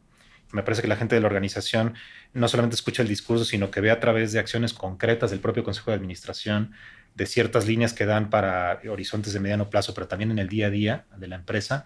Me 0.55 0.63
parece 0.63 0.83
que 0.83 0.89
la 0.89 0.97
gente 0.97 1.17
de 1.17 1.21
la 1.21 1.27
organización 1.27 1.95
no 2.33 2.47
solamente 2.47 2.77
escucha 2.77 3.03
el 3.03 3.09
discurso, 3.09 3.45
sino 3.45 3.73
que 3.73 3.81
ve 3.81 3.91
a 3.91 3.99
través 3.99 4.33
de 4.33 4.39
acciones 4.39 4.73
concretas 4.73 5.33
del 5.33 5.41
propio 5.41 5.65
Consejo 5.65 5.91
de 5.91 5.97
Administración, 5.97 6.73
de 7.17 7.27
ciertas 7.27 7.67
líneas 7.67 7.93
que 7.93 8.07
dan 8.07 8.31
para 8.31 8.81
horizontes 8.89 9.33
de 9.33 9.41
mediano 9.41 9.69
plazo, 9.69 9.95
pero 9.95 10.07
también 10.07 10.31
en 10.31 10.39
el 10.39 10.49
día 10.49 10.69
a 10.69 10.71
día 10.71 11.07
de 11.17 11.27
la 11.27 11.37
empresa. 11.37 11.85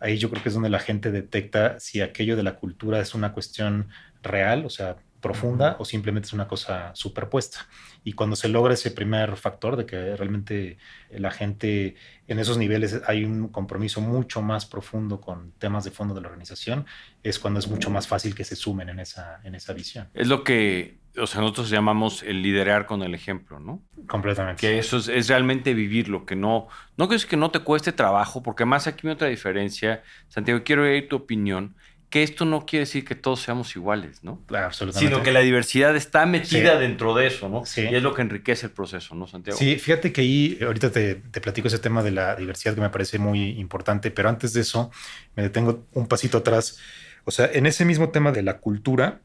Ahí 0.00 0.18
yo 0.18 0.30
creo 0.30 0.42
que 0.42 0.48
es 0.48 0.54
donde 0.54 0.68
la 0.68 0.80
gente 0.80 1.12
detecta 1.12 1.78
si 1.78 2.00
aquello 2.00 2.36
de 2.36 2.42
la 2.42 2.56
cultura 2.56 3.00
es 3.00 3.14
una 3.14 3.32
cuestión 3.32 3.88
real, 4.22 4.66
o 4.66 4.70
sea, 4.70 4.96
profunda 5.20 5.76
o 5.78 5.84
simplemente 5.84 6.26
es 6.26 6.32
una 6.32 6.46
cosa 6.46 6.94
superpuesta. 6.94 7.66
Y 8.04 8.12
cuando 8.12 8.36
se 8.36 8.48
logra 8.48 8.74
ese 8.74 8.90
primer 8.90 9.36
factor 9.36 9.76
de 9.76 9.86
que 9.86 10.16
realmente 10.16 10.78
la 11.10 11.30
gente 11.30 11.96
en 12.26 12.38
esos 12.38 12.58
niveles 12.58 13.00
hay 13.06 13.24
un 13.24 13.48
compromiso 13.48 14.00
mucho 14.00 14.42
más 14.42 14.66
profundo 14.66 15.20
con 15.20 15.52
temas 15.52 15.84
de 15.84 15.90
fondo 15.90 16.14
de 16.14 16.20
la 16.20 16.28
organización, 16.28 16.86
es 17.22 17.38
cuando 17.38 17.60
es 17.60 17.68
mucho 17.68 17.90
más 17.90 18.06
fácil 18.06 18.34
que 18.34 18.44
se 18.44 18.56
sumen 18.56 18.88
en 18.88 19.00
esa, 19.00 19.40
en 19.44 19.54
esa 19.54 19.72
visión. 19.72 20.08
Es 20.14 20.28
lo 20.28 20.44
que 20.44 20.98
o 21.16 21.26
sea, 21.26 21.40
nosotros 21.40 21.70
llamamos 21.70 22.22
el 22.22 22.42
liderar 22.42 22.86
con 22.86 23.02
el 23.02 23.14
ejemplo, 23.14 23.58
¿no? 23.58 23.82
Completamente. 24.06 24.60
Que 24.60 24.78
eso 24.78 24.98
es, 24.98 25.08
es 25.08 25.28
realmente 25.28 25.74
vivirlo, 25.74 26.24
que 26.24 26.36
no, 26.36 26.68
no 26.96 27.08
que 27.08 27.16
es 27.16 27.26
que 27.26 27.36
no 27.36 27.50
te 27.50 27.60
cueste 27.60 27.92
trabajo, 27.92 28.42
porque 28.42 28.64
más 28.64 28.86
aquí 28.86 29.06
hay 29.06 29.14
otra 29.14 29.28
diferencia, 29.28 30.02
Santiago, 30.28 30.62
quiero 30.64 30.84
oír 30.84 31.08
tu 31.08 31.16
opinión, 31.16 31.74
que 32.10 32.22
esto 32.22 32.46
no 32.46 32.64
quiere 32.64 32.86
decir 32.86 33.04
que 33.04 33.14
todos 33.14 33.42
seamos 33.42 33.76
iguales, 33.76 34.24
¿no? 34.24 34.42
absolutamente. 34.56 35.12
Sino 35.12 35.22
que 35.22 35.30
la 35.30 35.40
diversidad 35.40 35.94
está 35.94 36.24
metida 36.24 36.78
dentro 36.78 37.14
de 37.14 37.26
eso, 37.26 37.48
¿no? 37.48 37.66
Sí. 37.66 37.82
Y 37.82 37.94
es 37.94 38.02
lo 38.02 38.14
que 38.14 38.22
enriquece 38.22 38.66
el 38.66 38.72
proceso, 38.72 39.14
¿no, 39.14 39.26
Santiago? 39.26 39.58
Sí, 39.58 39.76
fíjate 39.76 40.12
que 40.12 40.22
ahí, 40.22 40.58
ahorita 40.62 40.90
te, 40.90 41.16
te, 41.16 41.40
platico 41.40 41.68
ese 41.68 41.78
tema 41.78 42.02
de 42.02 42.12
la 42.12 42.34
diversidad 42.34 42.74
que 42.74 42.80
me 42.80 42.88
parece 42.88 43.18
muy 43.18 43.58
importante, 43.58 44.10
pero 44.10 44.30
antes 44.30 44.54
de 44.54 44.62
eso, 44.62 44.90
me 45.36 45.42
detengo 45.42 45.86
un 45.92 46.06
pasito 46.06 46.38
atrás. 46.38 46.78
O 47.24 47.30
sea, 47.30 47.50
en 47.52 47.66
ese 47.66 47.84
mismo 47.84 48.08
tema 48.08 48.32
de 48.32 48.42
la 48.42 48.58
cultura 48.58 49.20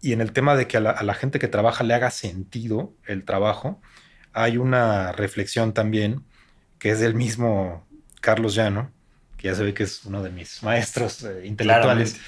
y 0.00 0.12
en 0.12 0.20
el 0.20 0.32
tema 0.32 0.56
de 0.56 0.66
que 0.66 0.76
a 0.76 0.80
la, 0.80 0.90
a 0.90 1.04
la 1.04 1.14
gente 1.14 1.38
que 1.38 1.46
trabaja 1.46 1.84
le 1.84 1.94
haga 1.94 2.10
sentido 2.10 2.94
el 3.06 3.24
trabajo, 3.24 3.80
hay 4.32 4.56
una 4.56 5.12
reflexión 5.12 5.72
también 5.72 6.24
que 6.80 6.90
es 6.90 7.00
del 7.00 7.14
mismo 7.14 7.86
Carlos 8.20 8.56
Llano, 8.56 8.90
que 9.38 9.48
ya 9.48 9.54
se 9.54 9.62
ve 9.62 9.72
que 9.72 9.84
es 9.84 10.04
uno 10.04 10.22
de 10.22 10.30
mis 10.30 10.62
maestros 10.62 11.22
eh, 11.24 11.46
intelectuales, 11.46 12.20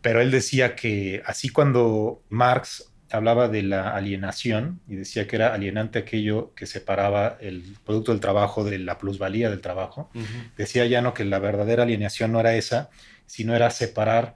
pero 0.00 0.20
él 0.20 0.30
decía 0.30 0.74
que 0.74 1.22
así 1.24 1.50
cuando 1.50 2.22
Marx 2.30 2.92
hablaba 3.10 3.48
de 3.48 3.62
la 3.62 3.90
alienación 3.90 4.80
y 4.88 4.96
decía 4.96 5.28
que 5.28 5.36
era 5.36 5.54
alienante 5.54 6.00
aquello 6.00 6.54
que 6.54 6.66
separaba 6.66 7.36
el 7.40 7.76
producto 7.84 8.10
del 8.12 8.20
trabajo 8.20 8.64
de 8.64 8.78
la 8.78 8.98
plusvalía 8.98 9.50
del 9.50 9.60
trabajo, 9.60 10.10
decía 10.56 10.86
ya 10.86 11.02
no 11.02 11.14
que 11.14 11.24
la 11.24 11.38
verdadera 11.38 11.84
alienación 11.84 12.32
no 12.32 12.40
era 12.40 12.56
esa, 12.56 12.90
sino 13.26 13.54
era 13.54 13.70
separar 13.70 14.34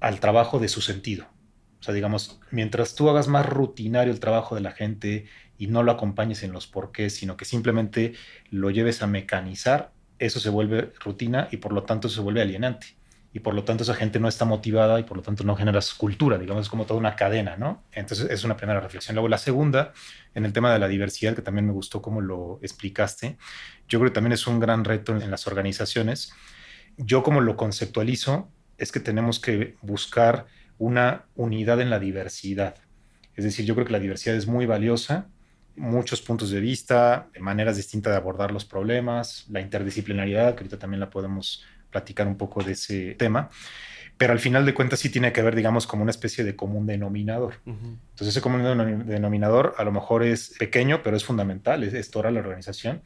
al 0.00 0.18
trabajo 0.18 0.58
de 0.58 0.68
su 0.68 0.80
sentido. 0.80 1.26
O 1.80 1.84
sea, 1.84 1.94
digamos, 1.94 2.40
mientras 2.50 2.94
tú 2.94 3.10
hagas 3.10 3.28
más 3.28 3.46
rutinario 3.46 4.12
el 4.12 4.20
trabajo 4.20 4.54
de 4.54 4.60
la 4.60 4.72
gente 4.72 5.26
y 5.58 5.66
no 5.66 5.82
lo 5.82 5.92
acompañes 5.92 6.42
en 6.42 6.52
los 6.52 6.66
porqués, 6.66 7.14
sino 7.14 7.36
que 7.36 7.44
simplemente 7.44 8.14
lo 8.50 8.70
lleves 8.70 9.02
a 9.02 9.06
mecanizar, 9.06 9.92
eso 10.26 10.38
se 10.40 10.50
vuelve 10.50 10.92
rutina 11.04 11.48
y 11.50 11.56
por 11.56 11.72
lo 11.72 11.82
tanto 11.82 12.08
se 12.08 12.20
vuelve 12.20 12.42
alienante. 12.42 12.96
Y 13.34 13.40
por 13.40 13.54
lo 13.54 13.64
tanto 13.64 13.82
esa 13.82 13.94
gente 13.94 14.20
no 14.20 14.28
está 14.28 14.44
motivada 14.44 15.00
y 15.00 15.04
por 15.04 15.16
lo 15.16 15.22
tanto 15.22 15.42
no 15.42 15.56
genera 15.56 15.80
cultura, 15.96 16.38
digamos, 16.38 16.66
es 16.66 16.68
como 16.68 16.84
toda 16.84 17.00
una 17.00 17.16
cadena, 17.16 17.56
¿no? 17.56 17.82
Entonces 17.92 18.30
es 18.30 18.44
una 18.44 18.56
primera 18.56 18.78
reflexión. 18.78 19.14
Luego 19.14 19.28
la 19.28 19.38
segunda, 19.38 19.92
en 20.34 20.44
el 20.44 20.52
tema 20.52 20.72
de 20.72 20.78
la 20.78 20.86
diversidad, 20.86 21.34
que 21.34 21.40
también 21.40 21.66
me 21.66 21.72
gustó 21.72 22.02
cómo 22.02 22.20
lo 22.20 22.58
explicaste, 22.62 23.38
yo 23.88 23.98
creo 23.98 24.10
que 24.10 24.14
también 24.14 24.32
es 24.32 24.46
un 24.46 24.60
gran 24.60 24.84
reto 24.84 25.16
en 25.16 25.30
las 25.30 25.46
organizaciones. 25.46 26.32
Yo 26.98 27.22
como 27.22 27.40
lo 27.40 27.56
conceptualizo 27.56 28.50
es 28.76 28.92
que 28.92 29.00
tenemos 29.00 29.40
que 29.40 29.76
buscar 29.80 30.46
una 30.78 31.24
unidad 31.34 31.80
en 31.80 31.88
la 31.88 31.98
diversidad. 31.98 32.76
Es 33.34 33.44
decir, 33.44 33.64
yo 33.64 33.74
creo 33.74 33.86
que 33.86 33.92
la 33.92 33.98
diversidad 33.98 34.36
es 34.36 34.46
muy 34.46 34.66
valiosa, 34.66 35.28
muchos 35.76 36.22
puntos 36.22 36.50
de 36.50 36.60
vista, 36.60 37.28
maneras 37.40 37.76
distintas 37.76 38.12
de 38.12 38.16
abordar 38.16 38.50
los 38.50 38.64
problemas, 38.64 39.46
la 39.50 39.60
interdisciplinariedad, 39.60 40.54
que 40.54 40.60
ahorita 40.60 40.78
también 40.78 41.00
la 41.00 41.10
podemos 41.10 41.64
platicar 41.90 42.26
un 42.26 42.36
poco 42.36 42.62
de 42.62 42.72
ese 42.72 43.14
tema. 43.14 43.50
Pero 44.18 44.32
al 44.32 44.38
final 44.38 44.64
de 44.66 44.74
cuentas 44.74 45.00
sí 45.00 45.08
tiene 45.08 45.32
que 45.32 45.40
haber, 45.40 45.56
digamos, 45.56 45.86
como 45.86 46.02
una 46.02 46.10
especie 46.10 46.44
de 46.44 46.54
común 46.54 46.86
denominador. 46.86 47.54
Entonces 47.66 48.28
ese 48.28 48.40
común 48.40 48.62
denominador 49.06 49.74
a 49.78 49.84
lo 49.84 49.92
mejor 49.92 50.22
es 50.22 50.54
pequeño, 50.58 51.02
pero 51.02 51.16
es 51.16 51.24
fundamental, 51.24 51.82
es, 51.82 51.94
es 51.94 52.10
toda 52.10 52.30
la 52.30 52.40
organización 52.40 53.02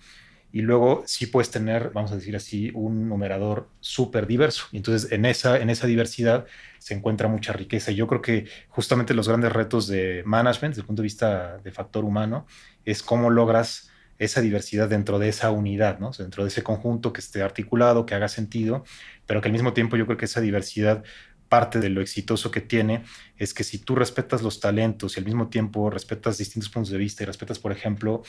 y 0.57 0.63
luego 0.63 1.03
sí 1.05 1.27
puedes 1.27 1.51
tener, 1.51 1.91
vamos 1.93 2.13
a 2.13 2.15
decir 2.15 2.35
así, 2.35 2.71
un 2.73 3.11
numerador 3.11 3.69
súper 3.81 4.27
diverso. 4.27 4.69
Y 4.73 4.79
entonces 4.79 5.13
en 5.13 5.27
esa, 5.27 5.61
en 5.61 5.69
esa 5.69 5.87
diversidad 5.87 6.47
se 6.79 6.95
encuentra 6.95 7.29
mucha 7.29 7.53
riqueza. 7.53 7.91
Y 7.91 7.97
yo 7.97 8.07
creo 8.07 8.23
que 8.23 8.47
justamente 8.71 9.13
los 9.13 9.29
grandes 9.29 9.53
retos 9.53 9.87
de 9.87 10.23
management, 10.25 10.73
desde 10.73 10.81
el 10.81 10.87
punto 10.87 11.03
de 11.03 11.09
vista 11.09 11.59
de 11.59 11.71
factor 11.73 12.07
humano, 12.07 12.47
es 12.87 13.03
cómo 13.03 13.29
logras 13.29 13.91
esa 14.19 14.41
diversidad 14.41 14.89
dentro 14.89 15.19
de 15.19 15.29
esa 15.29 15.51
unidad, 15.51 15.99
¿no? 15.99 16.13
dentro 16.13 16.43
de 16.43 16.49
ese 16.49 16.63
conjunto 16.63 17.13
que 17.13 17.21
esté 17.21 17.43
articulado, 17.43 18.07
que 18.07 18.15
haga 18.15 18.29
sentido, 18.29 18.83
pero 19.27 19.43
que 19.43 19.49
al 19.49 19.53
mismo 19.53 19.75
tiempo 19.75 19.99
yo 19.99 20.07
creo 20.07 20.17
que 20.17 20.25
esa 20.25 20.41
diversidad 20.41 21.05
parte 21.49 21.81
de 21.81 21.91
lo 21.91 22.01
exitoso 22.01 22.51
que 22.51 22.61
tiene 22.61 23.05
es 23.37 23.55
que 23.55 23.65
si 23.65 23.79
tú 23.79 23.95
respetas 23.95 24.43
los 24.43 24.61
talentos 24.61 25.17
y 25.17 25.21
al 25.21 25.27
mismo 25.27 25.49
tiempo 25.49 25.91
respetas 25.91 26.39
distintos 26.39 26.71
puntos 26.71 26.91
de 26.91 26.99
vista 26.99 27.23
y 27.23 27.27
respetas, 27.27 27.59
por 27.59 27.73
ejemplo, 27.73 28.23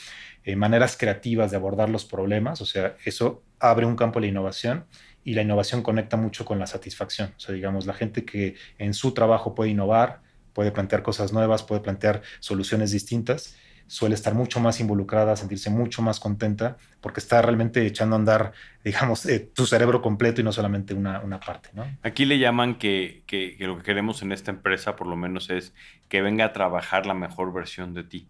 eh, 0.44 0.56
maneras 0.56 0.96
creativas 0.96 1.50
de 1.50 1.56
abordar 1.56 1.88
los 1.88 2.04
problemas, 2.04 2.60
o 2.60 2.66
sea, 2.66 2.96
eso 3.04 3.42
abre 3.58 3.86
un 3.86 3.96
campo 3.96 4.18
a 4.18 4.22
la 4.22 4.28
innovación 4.28 4.84
y 5.24 5.34
la 5.34 5.42
innovación 5.42 5.82
conecta 5.82 6.16
mucho 6.16 6.44
con 6.44 6.58
la 6.58 6.66
satisfacción. 6.66 7.34
O 7.36 7.40
sea, 7.40 7.54
digamos, 7.54 7.86
la 7.86 7.94
gente 7.94 8.24
que 8.24 8.54
en 8.78 8.94
su 8.94 9.12
trabajo 9.12 9.54
puede 9.54 9.70
innovar, 9.70 10.22
puede 10.52 10.72
plantear 10.72 11.02
cosas 11.02 11.32
nuevas, 11.32 11.62
puede 11.62 11.80
plantear 11.80 12.22
soluciones 12.40 12.90
distintas, 12.90 13.54
suele 13.88 14.14
estar 14.14 14.34
mucho 14.34 14.60
más 14.60 14.78
involucrada, 14.80 15.34
sentirse 15.34 15.70
mucho 15.70 16.02
más 16.02 16.20
contenta, 16.20 16.76
porque 17.00 17.20
está 17.20 17.42
realmente 17.42 17.84
echando 17.84 18.14
a 18.14 18.18
andar, 18.18 18.52
digamos, 18.84 19.26
eh, 19.26 19.40
tu 19.40 19.66
cerebro 19.66 20.00
completo 20.00 20.40
y 20.40 20.44
no 20.44 20.52
solamente 20.52 20.94
una, 20.94 21.20
una 21.20 21.40
parte. 21.40 21.70
¿no? 21.72 21.84
Aquí 22.02 22.24
le 22.24 22.38
llaman 22.38 22.76
que, 22.76 23.24
que, 23.26 23.56
lo 23.60 23.78
que 23.78 23.82
queremos 23.82 24.22
en 24.22 24.30
esta 24.30 24.50
empresa, 24.50 24.94
por 24.94 25.06
lo 25.06 25.16
menos, 25.16 25.50
es 25.50 25.74
que 26.08 26.22
venga 26.22 26.44
a 26.44 26.52
trabajar 26.52 27.06
la 27.06 27.14
mejor 27.14 27.52
versión 27.52 27.94
de 27.94 28.04
ti. 28.04 28.28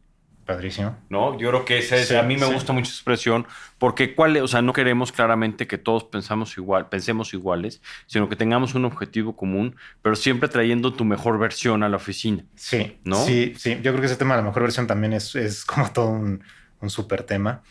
Padrísimo. 0.48 0.96
¿No? 1.10 1.38
Yo 1.38 1.50
creo 1.50 1.64
que 1.66 1.76
esa 1.76 1.96
es, 1.96 2.10
a 2.10 2.22
mí 2.22 2.38
me 2.38 2.46
gusta 2.46 2.72
mucho 2.72 2.86
esa 2.86 2.94
expresión, 2.94 3.46
porque 3.76 4.14
cuál, 4.14 4.34
o 4.38 4.48
sea, 4.48 4.62
no 4.62 4.72
queremos 4.72 5.12
claramente 5.12 5.66
que 5.66 5.76
todos 5.76 6.04
pensamos 6.04 6.56
igual, 6.56 6.88
pensemos 6.88 7.34
iguales, 7.34 7.82
sino 8.06 8.30
que 8.30 8.34
tengamos 8.34 8.74
un 8.74 8.86
objetivo 8.86 9.36
común, 9.36 9.76
pero 10.00 10.16
siempre 10.16 10.48
trayendo 10.48 10.94
tu 10.94 11.04
mejor 11.04 11.38
versión 11.38 11.82
a 11.82 11.90
la 11.90 11.96
oficina. 11.96 12.46
Sí, 12.54 12.98
¿no? 13.04 13.22
Sí, 13.26 13.52
sí. 13.58 13.74
Yo 13.82 13.92
creo 13.92 14.00
que 14.00 14.06
ese 14.06 14.16
tema 14.16 14.36
de 14.36 14.40
la 14.40 14.46
mejor 14.46 14.62
versión 14.62 14.86
también 14.86 15.12
es, 15.12 15.34
es 15.34 15.66
como 15.66 15.92
todo 15.92 16.08
un, 16.08 16.42
un 16.80 16.88
súper 16.88 17.24
tema. 17.24 17.62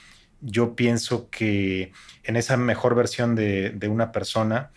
Yo 0.41 0.75
pienso 0.75 1.31
que 1.31 1.93
en 2.25 2.35
esa 2.35 2.57
mejor 2.57 2.93
versión 2.93 3.33
de, 3.33 3.71
de 3.71 3.87
una 3.87 4.11
persona, 4.11 4.69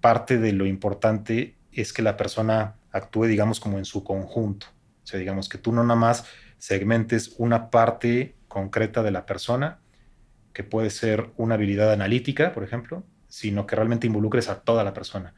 parte 0.00 0.38
de 0.38 0.52
lo 0.52 0.66
importante 0.66 1.54
es 1.70 1.92
que 1.92 2.02
la 2.02 2.16
persona 2.16 2.74
actúe, 2.90 3.26
digamos, 3.26 3.60
como 3.60 3.78
en 3.78 3.84
su 3.84 4.02
conjunto. 4.02 4.66
O 5.04 5.06
sea, 5.06 5.20
digamos 5.20 5.48
que 5.48 5.56
tú 5.56 5.72
no 5.72 5.84
nada 5.84 6.00
más 6.00 6.24
segmentes 6.58 7.34
una 7.38 7.70
parte 7.70 8.36
concreta 8.48 9.02
de 9.02 9.10
la 9.10 9.26
persona, 9.26 9.78
que 10.52 10.64
puede 10.64 10.90
ser 10.90 11.30
una 11.36 11.54
habilidad 11.54 11.92
analítica, 11.92 12.52
por 12.52 12.64
ejemplo, 12.64 13.04
sino 13.28 13.66
que 13.66 13.76
realmente 13.76 14.06
involucres 14.06 14.48
a 14.48 14.60
toda 14.60 14.84
la 14.84 14.92
persona. 14.92 15.34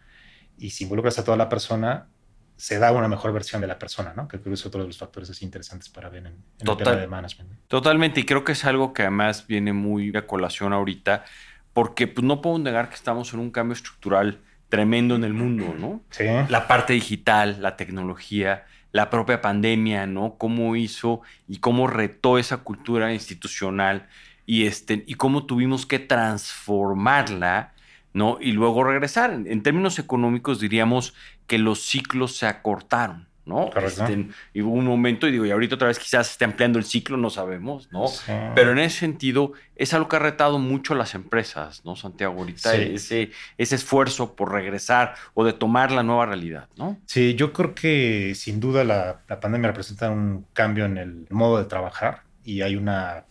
Y 0.56 0.70
si 0.70 0.84
involucras 0.84 1.18
a 1.18 1.24
toda 1.24 1.36
la 1.36 1.48
persona, 1.48 2.08
se 2.56 2.78
da 2.78 2.92
una 2.92 3.08
mejor 3.08 3.32
versión 3.32 3.60
de 3.60 3.66
la 3.66 3.78
persona, 3.78 4.12
¿no? 4.14 4.28
Que 4.28 4.38
creo 4.38 4.50
que 4.50 4.54
es 4.54 4.66
otro 4.66 4.82
de 4.82 4.86
los 4.86 4.98
factores 4.98 5.30
así 5.30 5.44
interesantes 5.44 5.88
para 5.88 6.08
ver 6.08 6.26
en, 6.26 6.36
el 6.58 6.76
tema 6.76 6.92
de 6.92 7.06
management. 7.06 7.50
Totalmente, 7.68 8.20
y 8.20 8.24
creo 8.24 8.44
que 8.44 8.52
es 8.52 8.64
algo 8.64 8.92
que 8.92 9.02
además 9.02 9.46
viene 9.46 9.72
muy 9.72 10.14
a 10.14 10.26
colación 10.26 10.72
ahorita, 10.72 11.24
porque 11.72 12.06
pues, 12.06 12.24
no 12.24 12.42
podemos 12.42 12.62
negar 12.62 12.88
que 12.88 12.96
estamos 12.96 13.32
en 13.32 13.40
un 13.40 13.50
cambio 13.50 13.72
estructural 13.72 14.40
tremendo 14.68 15.16
en 15.16 15.24
el 15.24 15.32
mundo, 15.32 15.74
¿no? 15.78 16.02
Sí. 16.10 16.24
La 16.48 16.68
parte 16.68 16.92
digital, 16.92 17.60
la 17.60 17.76
tecnología, 17.76 18.66
la 18.92 19.10
propia 19.10 19.40
pandemia, 19.40 20.06
¿no? 20.06 20.36
Cómo 20.36 20.76
hizo 20.76 21.20
y 21.48 21.58
cómo 21.58 21.86
retó 21.86 22.38
esa 22.38 22.58
cultura 22.58 23.12
institucional 23.12 24.08
y, 24.46 24.66
este, 24.66 25.04
y 25.06 25.14
cómo 25.14 25.46
tuvimos 25.46 25.86
que 25.86 25.98
transformarla, 25.98 27.72
¿no? 28.12 28.38
Y 28.40 28.52
luego 28.52 28.84
regresar. 28.84 29.30
En, 29.30 29.62
términos 29.62 29.98
económicos 29.98 30.58
diríamos 30.58 31.14
que 31.46 31.58
los 31.58 31.82
ciclos 31.82 32.36
se 32.36 32.46
acortaron. 32.46 33.29
¿No? 33.50 33.68
Este, 33.84 34.28
y 34.54 34.62
hubo 34.62 34.72
un 34.72 34.86
momento, 34.86 35.26
y 35.26 35.32
digo, 35.32 35.44
y 35.44 35.50
ahorita 35.50 35.74
otra 35.74 35.88
vez 35.88 35.98
quizás 35.98 36.28
se 36.28 36.32
esté 36.32 36.44
ampliando 36.44 36.78
el 36.78 36.84
ciclo, 36.84 37.16
no 37.16 37.28
sabemos, 37.28 37.90
¿no? 37.90 38.06
Pero 38.54 38.72
en 38.72 38.78
ese 38.78 39.00
sentido, 39.00 39.52
es 39.74 39.92
algo 39.92 40.08
que 40.08 40.16
ha 40.16 40.20
retado 40.20 40.58
mucho 40.58 40.94
a 40.94 40.96
las 40.96 41.14
empresas, 41.14 41.84
¿no, 41.84 41.96
Santiago? 41.96 42.38
Ahorita 42.38 42.74
ese, 42.76 43.32
ese 43.58 43.74
esfuerzo 43.74 44.34
por 44.36 44.52
regresar 44.52 45.14
o 45.34 45.44
de 45.44 45.52
tomar 45.52 45.90
la 45.90 46.02
nueva 46.02 46.26
realidad, 46.26 46.68
¿no? 46.76 46.96
Sí, 47.06 47.34
yo 47.34 47.52
creo 47.52 47.74
que 47.74 48.32
sin 48.36 48.60
duda 48.60 48.84
la, 48.84 49.22
la 49.28 49.40
pandemia 49.40 49.68
representa 49.68 50.08
un 50.10 50.46
cambio 50.52 50.84
en 50.84 50.96
el 50.96 51.26
modo 51.30 51.58
de 51.58 51.64
trabajar 51.64 52.22
y 52.44 52.62
hay 52.62 52.76
una 52.76 53.24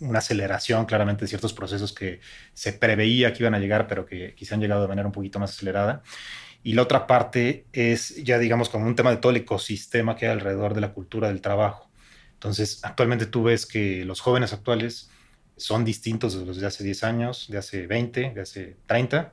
una 0.00 0.20
aceleración 0.20 0.86
claramente 0.86 1.24
de 1.24 1.28
ciertos 1.28 1.52
procesos 1.52 1.92
que 1.92 2.20
se 2.54 2.72
preveía 2.72 3.32
que 3.32 3.42
iban 3.42 3.54
a 3.54 3.58
llegar, 3.58 3.86
pero 3.86 4.06
que 4.06 4.34
quizá 4.34 4.54
han 4.54 4.60
llegado 4.60 4.82
de 4.82 4.88
manera 4.88 5.06
un 5.06 5.12
poquito 5.12 5.38
más 5.38 5.50
acelerada. 5.50 6.02
Y 6.62 6.74
la 6.74 6.82
otra 6.82 7.06
parte 7.06 7.66
es 7.72 8.22
ya, 8.22 8.38
digamos, 8.38 8.68
como 8.68 8.86
un 8.86 8.94
tema 8.94 9.10
de 9.10 9.16
todo 9.16 9.30
el 9.30 9.38
ecosistema 9.38 10.16
que 10.16 10.26
hay 10.26 10.32
alrededor 10.32 10.74
de 10.74 10.82
la 10.82 10.92
cultura 10.92 11.28
del 11.28 11.40
trabajo. 11.40 11.90
Entonces, 12.34 12.80
actualmente 12.82 13.26
tú 13.26 13.44
ves 13.44 13.66
que 13.66 14.04
los 14.04 14.20
jóvenes 14.20 14.52
actuales 14.52 15.10
son 15.56 15.84
distintos 15.84 16.38
de 16.38 16.46
los 16.46 16.58
de 16.58 16.66
hace 16.66 16.84
10 16.84 17.04
años, 17.04 17.46
de 17.50 17.58
hace 17.58 17.86
20, 17.86 18.32
de 18.34 18.40
hace 18.40 18.76
30. 18.86 19.32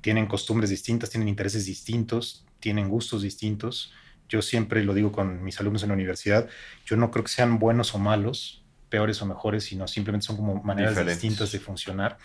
Tienen 0.00 0.26
costumbres 0.26 0.70
distintas, 0.70 1.10
tienen 1.10 1.28
intereses 1.28 1.66
distintos, 1.66 2.46
tienen 2.60 2.88
gustos 2.88 3.22
distintos. 3.22 3.92
Yo 4.28 4.42
siempre 4.42 4.82
lo 4.84 4.94
digo 4.94 5.12
con 5.12 5.42
mis 5.42 5.58
alumnos 5.60 5.82
en 5.82 5.88
la 5.88 5.94
universidad, 5.94 6.48
yo 6.84 6.96
no 6.96 7.10
creo 7.10 7.24
que 7.24 7.30
sean 7.30 7.58
buenos 7.58 7.94
o 7.94 7.98
malos, 7.98 8.62
peores 8.88 9.20
o 9.22 9.26
mejores, 9.26 9.64
sino 9.64 9.88
simplemente 9.88 10.26
son 10.26 10.36
como 10.36 10.62
maneras 10.62 11.04
distintas 11.06 11.52
de 11.52 11.60
funcionar. 11.60 12.18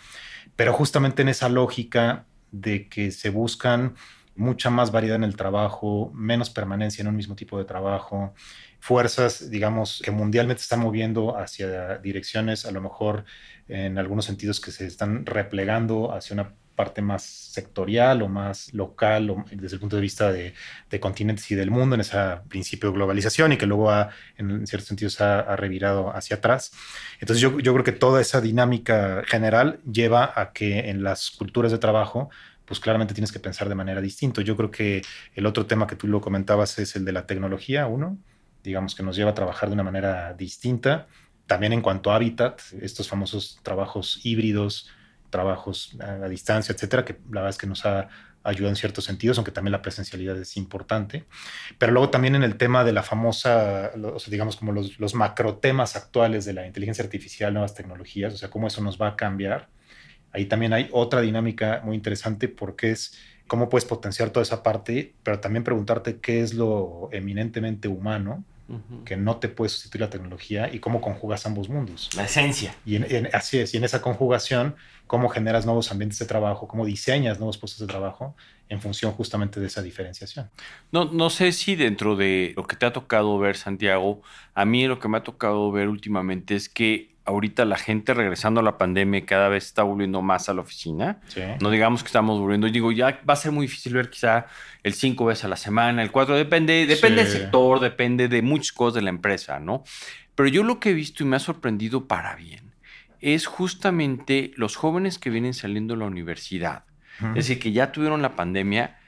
Pero 0.56 0.72
justamente 0.72 1.22
en 1.22 1.28
esa 1.28 1.48
lógica 1.48 2.26
de 2.52 2.88
que 2.88 3.10
se 3.10 3.30
buscan 3.30 3.94
mucha 4.36 4.70
más 4.70 4.90
variedad 4.90 5.16
en 5.16 5.24
el 5.24 5.36
trabajo, 5.36 6.10
menos 6.14 6.50
permanencia 6.50 7.02
en 7.02 7.08
un 7.08 7.16
mismo 7.16 7.34
tipo 7.36 7.58
de 7.58 7.64
trabajo, 7.64 8.34
fuerzas, 8.80 9.50
digamos, 9.50 10.02
que 10.04 10.10
mundialmente 10.10 10.62
están 10.62 10.80
moviendo 10.80 11.36
hacia 11.38 11.98
direcciones, 11.98 12.66
a 12.66 12.70
lo 12.70 12.80
mejor 12.80 13.24
en 13.68 13.98
algunos 13.98 14.24
sentidos 14.24 14.60
que 14.60 14.72
se 14.72 14.86
están 14.86 15.24
replegando 15.24 16.12
hacia 16.12 16.34
una 16.34 16.54
parte 16.74 17.02
más 17.02 17.22
sectorial 17.22 18.22
o 18.22 18.28
más 18.28 18.74
local 18.74 19.44
desde 19.52 19.76
el 19.76 19.80
punto 19.80 19.96
de 19.96 20.02
vista 20.02 20.32
de, 20.32 20.54
continentes 21.00 21.50
y 21.50 21.54
del 21.54 21.70
mundo 21.70 21.94
en 21.94 22.00
ese 22.00 22.18
principio 22.48 22.90
de 22.90 22.96
globalización 22.96 23.52
y 23.52 23.56
que 23.56 23.66
luego 23.66 23.90
ha, 23.90 24.10
en 24.36 24.66
ciertos 24.66 24.88
sentidos 24.88 25.20
ha, 25.20 25.56
revirado 25.56 26.14
hacia 26.14 26.36
atrás. 26.36 26.72
Entonces 27.20 27.40
yo 27.40 27.56
creo 27.56 27.84
que 27.84 27.92
toda 27.92 28.20
esa 28.20 28.40
dinámica 28.40 29.22
general 29.26 29.80
lleva 29.90 30.32
a 30.34 30.52
que 30.52 30.90
en 30.90 31.02
las 31.02 31.30
culturas 31.30 31.72
de 31.72 31.78
trabajo 31.78 32.30
pues 32.64 32.80
claramente 32.80 33.14
tienes 33.14 33.32
que 33.32 33.38
pensar 33.38 33.68
de 33.68 33.74
manera 33.74 34.00
distinta. 34.00 34.42
Yo 34.42 34.56
creo 34.56 34.70
que 34.70 35.02
el 35.34 35.46
otro 35.46 35.66
tema 35.66 35.86
que 35.86 35.96
tú 35.96 36.06
lo 36.06 36.20
comentabas 36.20 36.78
es 36.78 36.96
el 36.96 37.04
de 37.04 37.12
la 37.12 37.26
tecnología, 37.26 37.86
uno, 37.86 38.18
digamos 38.62 38.94
que 38.94 39.02
nos 39.02 39.16
lleva 39.16 39.30
a 39.30 39.34
trabajar 39.34 39.68
de 39.68 39.74
una 39.74 39.82
manera 39.82 40.32
distinta. 40.32 41.06
También 41.46 41.72
en 41.74 41.82
cuanto 41.82 42.10
a 42.10 42.16
hábitat, 42.16 42.60
estos 42.80 43.08
famosos 43.08 43.60
trabajos 43.62 44.20
híbridos, 44.24 44.90
trabajos 45.28 45.96
a, 46.00 46.28
distancia, 46.28 46.72
etcétera, 46.72 47.04
que 47.04 47.14
la 47.30 47.42
verdad 47.42 47.50
es 47.50 47.58
que 47.58 47.66
nos 47.66 47.84
ha 47.84 48.08
ayudado 48.44 48.70
en 48.70 48.76
ciertos 48.76 49.04
sentidos, 49.04 49.36
aunque 49.36 49.50
también 49.50 49.72
la 49.72 49.82
presencialidad 49.82 50.38
es 50.38 50.56
importante. 50.56 51.24
Pero 51.78 51.92
luego 51.92 52.10
también 52.10 52.34
en 52.34 52.42
el 52.42 52.56
tema 52.56 52.84
de 52.84 52.92
la 52.92 53.02
famosa, 53.02 53.90
sea, 53.92 54.30
digamos 54.30 54.56
como 54.56 54.72
los, 54.72 54.98
los 54.98 55.14
macro 55.14 55.56
temas 55.56 55.96
actuales 55.96 56.44
de 56.44 56.52
la 56.54 56.66
inteligencia 56.66 57.04
artificial, 57.04 57.52
nuevas 57.52 57.74
tecnologías, 57.74 58.32
o 58.32 58.36
sea, 58.36 58.48
cómo 58.50 58.68
eso 58.68 58.82
nos 58.82 59.00
va 59.00 59.08
a 59.08 59.16
cambiar 59.16 59.68
ahí 60.34 60.46
también 60.46 60.72
hay 60.72 60.88
otra 60.92 61.20
dinámica 61.20 61.80
muy 61.84 61.96
interesante 61.96 62.48
porque 62.48 62.90
es 62.90 63.18
cómo 63.46 63.68
puedes 63.68 63.84
potenciar 63.84 64.30
toda 64.30 64.42
esa 64.42 64.62
parte, 64.62 65.14
pero 65.22 65.40
también 65.40 65.64
preguntarte 65.64 66.18
qué 66.18 66.42
es 66.42 66.54
lo 66.54 67.08
eminentemente 67.12 67.88
humano 67.88 68.44
que 69.04 69.18
no 69.18 69.36
te 69.36 69.50
puede 69.50 69.68
sustituir 69.68 70.00
la 70.00 70.08
tecnología 70.08 70.72
y 70.72 70.78
cómo 70.78 71.02
conjugas 71.02 71.44
ambos 71.44 71.68
mundos. 71.68 72.08
La 72.16 72.24
esencia. 72.24 72.74
Y 72.86 72.96
así 73.34 73.58
es, 73.58 73.74
y 73.74 73.76
en 73.76 73.84
esa 73.84 74.00
conjugación, 74.00 74.74
cómo 75.06 75.28
generas 75.28 75.66
nuevos 75.66 75.90
ambientes 75.92 76.18
de 76.18 76.24
trabajo, 76.24 76.66
cómo 76.66 76.86
diseñas 76.86 77.38
nuevos 77.38 77.58
puestos 77.58 77.80
de 77.80 77.86
trabajo 77.86 78.34
en 78.70 78.80
función 78.80 79.12
justamente 79.12 79.60
de 79.60 79.66
esa 79.66 79.82
diferenciación. 79.82 80.48
No, 80.92 81.04
no 81.04 81.28
sé 81.28 81.52
si 81.52 81.76
dentro 81.76 82.16
de 82.16 82.54
lo 82.56 82.66
que 82.66 82.76
te 82.76 82.86
ha 82.86 82.92
tocado 82.92 83.38
ver, 83.38 83.56
Santiago, 83.56 84.22
a 84.54 84.64
mí 84.64 84.86
lo 84.86 84.98
que 84.98 85.08
me 85.08 85.18
ha 85.18 85.22
tocado 85.22 85.70
ver 85.70 85.88
últimamente 85.88 86.54
es 86.54 86.70
que 86.70 87.13
ahorita 87.24 87.64
la 87.64 87.76
gente 87.76 88.12
regresando 88.14 88.60
a 88.60 88.62
la 88.62 88.76
pandemia 88.78 89.24
cada 89.24 89.48
vez 89.48 89.64
está 89.64 89.82
volviendo 89.82 90.22
más 90.22 90.48
a 90.48 90.54
la 90.54 90.60
oficina. 90.60 91.20
No 91.60 91.70
digamos 91.70 92.02
que 92.02 92.08
estamos 92.08 92.38
volviendo. 92.38 92.68
Digo, 92.68 92.92
ya 92.92 93.20
va 93.28 93.34
a 93.34 93.36
ser 93.36 93.52
muy 93.52 93.66
difícil 93.66 93.94
ver 93.94 94.10
quizá 94.10 94.46
el 94.82 94.94
cinco 94.94 95.24
veces 95.24 95.44
a 95.44 95.48
la 95.48 95.56
semana, 95.56 96.02
el 96.02 96.10
cuatro, 96.10 96.36
depende, 96.36 96.86
depende 96.86 97.24
del 97.24 97.32
sector, 97.32 97.80
depende 97.80 98.28
de 98.28 98.42
muchas 98.42 98.72
cosas 98.72 98.94
de 98.94 99.02
la 99.02 99.10
empresa, 99.10 99.58
¿no? 99.58 99.84
Pero 100.34 100.48
yo 100.48 100.62
lo 100.62 100.80
que 100.80 100.90
he 100.90 100.94
visto 100.94 101.22
y 101.22 101.26
me 101.26 101.36
ha 101.36 101.40
sorprendido 101.40 102.06
para 102.06 102.34
bien 102.34 102.74
es 103.20 103.46
justamente 103.46 104.52
los 104.56 104.76
jóvenes 104.76 105.18
que 105.18 105.30
vienen 105.30 105.54
saliendo 105.54 105.94
de 105.94 106.00
la 106.00 106.06
universidad. 106.06 106.84
Es 107.28 107.34
decir, 107.34 107.60
que 107.60 107.72
ya 107.72 107.92
tuvieron 107.92 108.22
la 108.22 108.34
pandemia, 108.34 108.98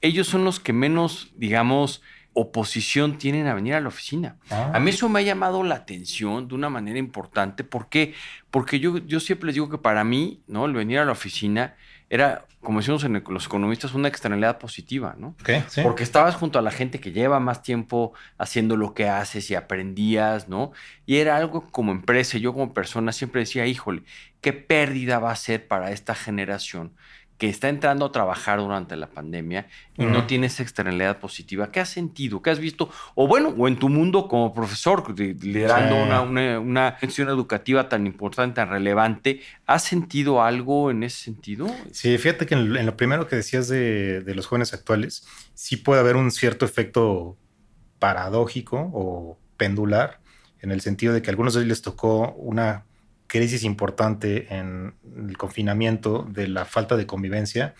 ellos 0.00 0.28
son 0.28 0.44
los 0.44 0.60
que 0.60 0.74
menos, 0.74 1.32
digamos, 1.34 2.02
oposición 2.38 3.18
tienen 3.18 3.48
a 3.48 3.54
venir 3.54 3.74
a 3.74 3.80
la 3.80 3.88
oficina. 3.88 4.36
Ah. 4.48 4.70
A 4.72 4.78
mí 4.78 4.90
eso 4.90 5.08
me 5.08 5.18
ha 5.18 5.22
llamado 5.22 5.64
la 5.64 5.74
atención 5.74 6.46
de 6.46 6.54
una 6.54 6.70
manera 6.70 6.98
importante. 6.98 7.64
¿Por 7.64 7.88
qué? 7.88 8.14
Porque 8.52 8.78
yo, 8.78 8.98
yo 8.98 9.18
siempre 9.18 9.46
les 9.46 9.54
digo 9.54 9.68
que 9.68 9.78
para 9.78 10.04
mí, 10.04 10.40
¿no? 10.46 10.66
El 10.66 10.72
venir 10.72 11.00
a 11.00 11.04
la 11.04 11.12
oficina 11.12 11.74
era, 12.10 12.46
como 12.60 12.78
decimos 12.78 13.02
en 13.02 13.22
los 13.28 13.46
economistas, 13.46 13.92
una 13.92 14.06
externalidad 14.06 14.58
positiva, 14.58 15.16
¿no? 15.18 15.34
Porque 15.82 16.04
estabas 16.04 16.36
junto 16.36 16.60
a 16.60 16.62
la 16.62 16.70
gente 16.70 17.00
que 17.00 17.10
lleva 17.10 17.40
más 17.40 17.62
tiempo 17.62 18.12
haciendo 18.38 18.76
lo 18.76 18.94
que 18.94 19.08
haces 19.08 19.50
y 19.50 19.56
aprendías, 19.56 20.48
¿no? 20.48 20.70
Y 21.06 21.16
era 21.16 21.36
algo 21.36 21.68
como 21.72 21.90
empresa, 21.90 22.38
yo 22.38 22.52
como 22.52 22.72
persona 22.72 23.10
siempre 23.10 23.40
decía, 23.40 23.66
híjole, 23.66 24.04
qué 24.40 24.52
pérdida 24.52 25.18
va 25.18 25.32
a 25.32 25.36
ser 25.36 25.66
para 25.66 25.90
esta 25.90 26.14
generación 26.14 26.92
que 27.38 27.48
está 27.48 27.68
entrando 27.68 28.04
a 28.04 28.12
trabajar 28.12 28.58
durante 28.58 28.96
la 28.96 29.06
pandemia 29.06 29.68
y 29.96 30.04
no 30.04 30.26
tiene 30.26 30.48
esa 30.48 30.64
externalidad 30.64 31.18
positiva. 31.18 31.70
¿Qué 31.70 31.78
has 31.78 31.88
sentido? 31.88 32.42
¿Qué 32.42 32.50
has 32.50 32.58
visto? 32.58 32.90
O 33.14 33.28
bueno, 33.28 33.54
o 33.56 33.68
en 33.68 33.78
tu 33.78 33.88
mundo 33.88 34.26
como 34.26 34.52
profesor, 34.52 35.18
liderando 35.18 35.96
una, 35.96 36.58
una, 36.58 36.98
educativa 37.00 37.88
tan 37.88 38.08
importante, 38.08 38.56
tan 38.56 38.70
relevante, 38.70 39.40
¿has 39.66 39.84
sentido 39.84 40.42
algo 40.42 40.90
en 40.90 41.04
ese 41.04 41.24
sentido? 41.24 41.68
Sí, 41.92 42.18
fíjate 42.18 42.44
que 42.44 42.54
en, 42.54 42.84
lo 42.84 42.96
primero 42.96 43.28
que 43.28 43.36
decías 43.36 43.68
de, 43.68 44.20
de 44.20 44.34
los 44.34 44.46
jóvenes 44.46 44.74
actuales, 44.74 45.24
sí 45.54 45.76
puede 45.76 46.00
haber 46.00 46.16
un 46.16 46.32
cierto 46.32 46.64
efecto 46.64 47.36
paradójico 48.00 48.90
o 48.92 49.38
pendular, 49.56 50.20
en 50.60 50.72
el 50.72 50.80
sentido 50.80 51.14
de 51.14 51.22
que 51.22 51.30
a 51.30 51.32
algunos 51.32 51.54
de 51.54 51.60
ellos 51.60 51.68
les 51.68 51.82
tocó 51.82 52.32
una 52.32 52.84
crisis 53.28 53.62
importante 53.62 54.52
en 54.52 54.94
el 55.28 55.38
confinamiento 55.38 56.26
de 56.28 56.48
la 56.48 56.64
falta 56.64 56.96
de 56.96 57.06
convivencia 57.06 57.74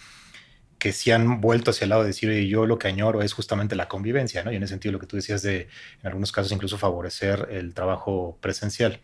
que 0.78 0.92
se 0.92 1.12
han 1.12 1.40
vuelto 1.40 1.72
hacia 1.72 1.86
el 1.86 1.90
lado 1.90 2.02
de 2.02 2.08
decir, 2.08 2.30
yo 2.46 2.64
lo 2.64 2.78
que 2.78 2.86
añoro 2.86 3.22
es 3.22 3.32
justamente 3.32 3.74
la 3.74 3.88
convivencia, 3.88 4.44
¿no? 4.44 4.52
Y 4.52 4.56
en 4.56 4.62
ese 4.62 4.74
sentido 4.74 4.92
lo 4.92 5.00
que 5.00 5.06
tú 5.06 5.16
decías 5.16 5.42
de, 5.42 5.62
en 5.62 6.06
algunos 6.06 6.30
casos, 6.30 6.52
incluso 6.52 6.78
favorecer 6.78 7.48
el 7.50 7.74
trabajo 7.74 8.38
presencial. 8.40 9.00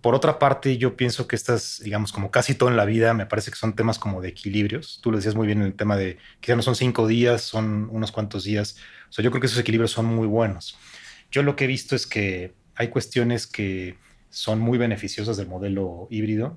Por 0.00 0.14
otra 0.14 0.38
parte, 0.38 0.78
yo 0.78 0.96
pienso 0.96 1.28
que 1.28 1.36
estas, 1.36 1.80
digamos, 1.82 2.12
como 2.12 2.30
casi 2.30 2.54
todo 2.54 2.68
en 2.68 2.76
la 2.76 2.84
vida, 2.84 3.14
me 3.14 3.26
parece 3.26 3.50
que 3.50 3.56
son 3.56 3.76
temas 3.76 3.98
como 3.98 4.20
de 4.20 4.28
equilibrios. 4.28 5.00
Tú 5.02 5.10
lo 5.10 5.18
decías 5.18 5.34
muy 5.34 5.46
bien 5.46 5.60
en 5.60 5.66
el 5.66 5.74
tema 5.74 5.96
de 5.96 6.18
ya 6.42 6.56
no 6.56 6.62
son 6.62 6.74
cinco 6.74 7.06
días, 7.06 7.42
son 7.42 7.88
unos 7.90 8.12
cuantos 8.12 8.44
días. 8.44 8.76
O 9.08 9.12
sea, 9.12 9.24
yo 9.24 9.30
creo 9.30 9.40
que 9.40 9.46
esos 9.46 9.58
equilibrios 9.58 9.92
son 9.92 10.06
muy 10.06 10.26
buenos. 10.26 10.76
Yo 11.30 11.42
lo 11.42 11.54
que 11.54 11.64
he 11.64 11.68
visto 11.68 11.94
es 11.96 12.06
que 12.06 12.54
hay 12.74 12.88
cuestiones 12.88 13.46
que 13.46 13.96
son 14.36 14.60
muy 14.60 14.76
beneficiosas 14.76 15.38
del 15.38 15.48
modelo 15.48 16.08
híbrido. 16.10 16.56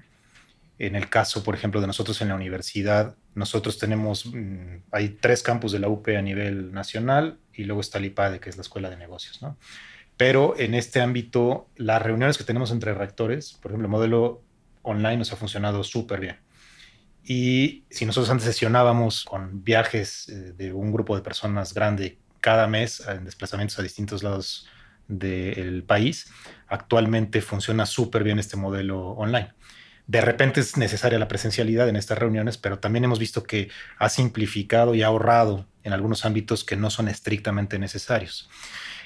En 0.79 0.97
el 0.97 1.07
caso, 1.07 1.43
por 1.43 1.55
ejemplo, 1.55 1.79
de 1.79 1.87
nosotros 1.87 2.19
en 2.21 2.27
la 2.27 2.35
universidad, 2.35 3.15
nosotros 3.35 3.77
tenemos, 3.77 4.25
mm, 4.25 4.83
hay 4.91 5.09
tres 5.21 5.41
campus 5.41 5.71
de 5.71 5.79
la 5.79 5.87
UP 5.87 6.09
a 6.09 6.21
nivel 6.21 6.73
nacional 6.73 7.39
y 7.53 7.63
luego 7.63 7.79
está 7.79 7.97
el 7.97 8.05
IPADE, 8.05 8.41
que 8.41 8.49
es 8.49 8.57
la 8.57 8.63
Escuela 8.63 8.89
de 8.89 8.97
Negocios, 8.97 9.41
¿no? 9.41 9.57
Pero 10.17 10.59
en 10.59 10.73
este 10.73 10.99
ámbito, 10.99 11.69
las 11.77 12.01
reuniones 12.01 12.37
que 12.37 12.43
tenemos 12.43 12.71
entre 12.71 12.93
rectores, 12.93 13.53
por 13.53 13.71
ejemplo, 13.71 13.85
el 13.85 13.91
modelo 13.91 14.43
online 14.81 15.15
nos 15.15 15.31
ha 15.31 15.37
funcionado 15.37 15.81
súper 15.85 16.19
bien. 16.19 16.37
Y 17.23 17.85
si 17.89 18.05
nosotros 18.05 18.29
antes 18.29 18.45
sesionábamos 18.45 19.23
con 19.23 19.63
viajes 19.63 20.27
eh, 20.27 20.51
de 20.57 20.73
un 20.73 20.91
grupo 20.91 21.15
de 21.15 21.21
personas 21.21 21.73
grande 21.73 22.17
cada 22.41 22.67
mes 22.67 23.01
en 23.07 23.23
desplazamientos 23.23 23.79
a 23.79 23.83
distintos 23.83 24.21
lados 24.21 24.67
del 25.09 25.83
país, 25.83 26.31
actualmente 26.67 27.41
funciona 27.41 27.85
súper 27.85 28.23
bien 28.23 28.39
este 28.39 28.55
modelo 28.55 29.09
online. 29.09 29.51
De 30.07 30.21
repente 30.21 30.61
es 30.61 30.77
necesaria 30.77 31.19
la 31.19 31.27
presencialidad 31.27 31.89
en 31.89 31.95
estas 31.95 32.17
reuniones, 32.17 32.57
pero 32.57 32.79
también 32.79 33.03
hemos 33.03 33.19
visto 33.19 33.43
que 33.43 33.69
ha 33.97 34.09
simplificado 34.09 34.95
y 34.95 35.03
ahorrado 35.03 35.67
en 35.83 35.93
algunos 35.93 36.25
ámbitos 36.25 36.63
que 36.63 36.75
no 36.75 36.89
son 36.89 37.09
estrictamente 37.09 37.77
necesarios. 37.77 38.49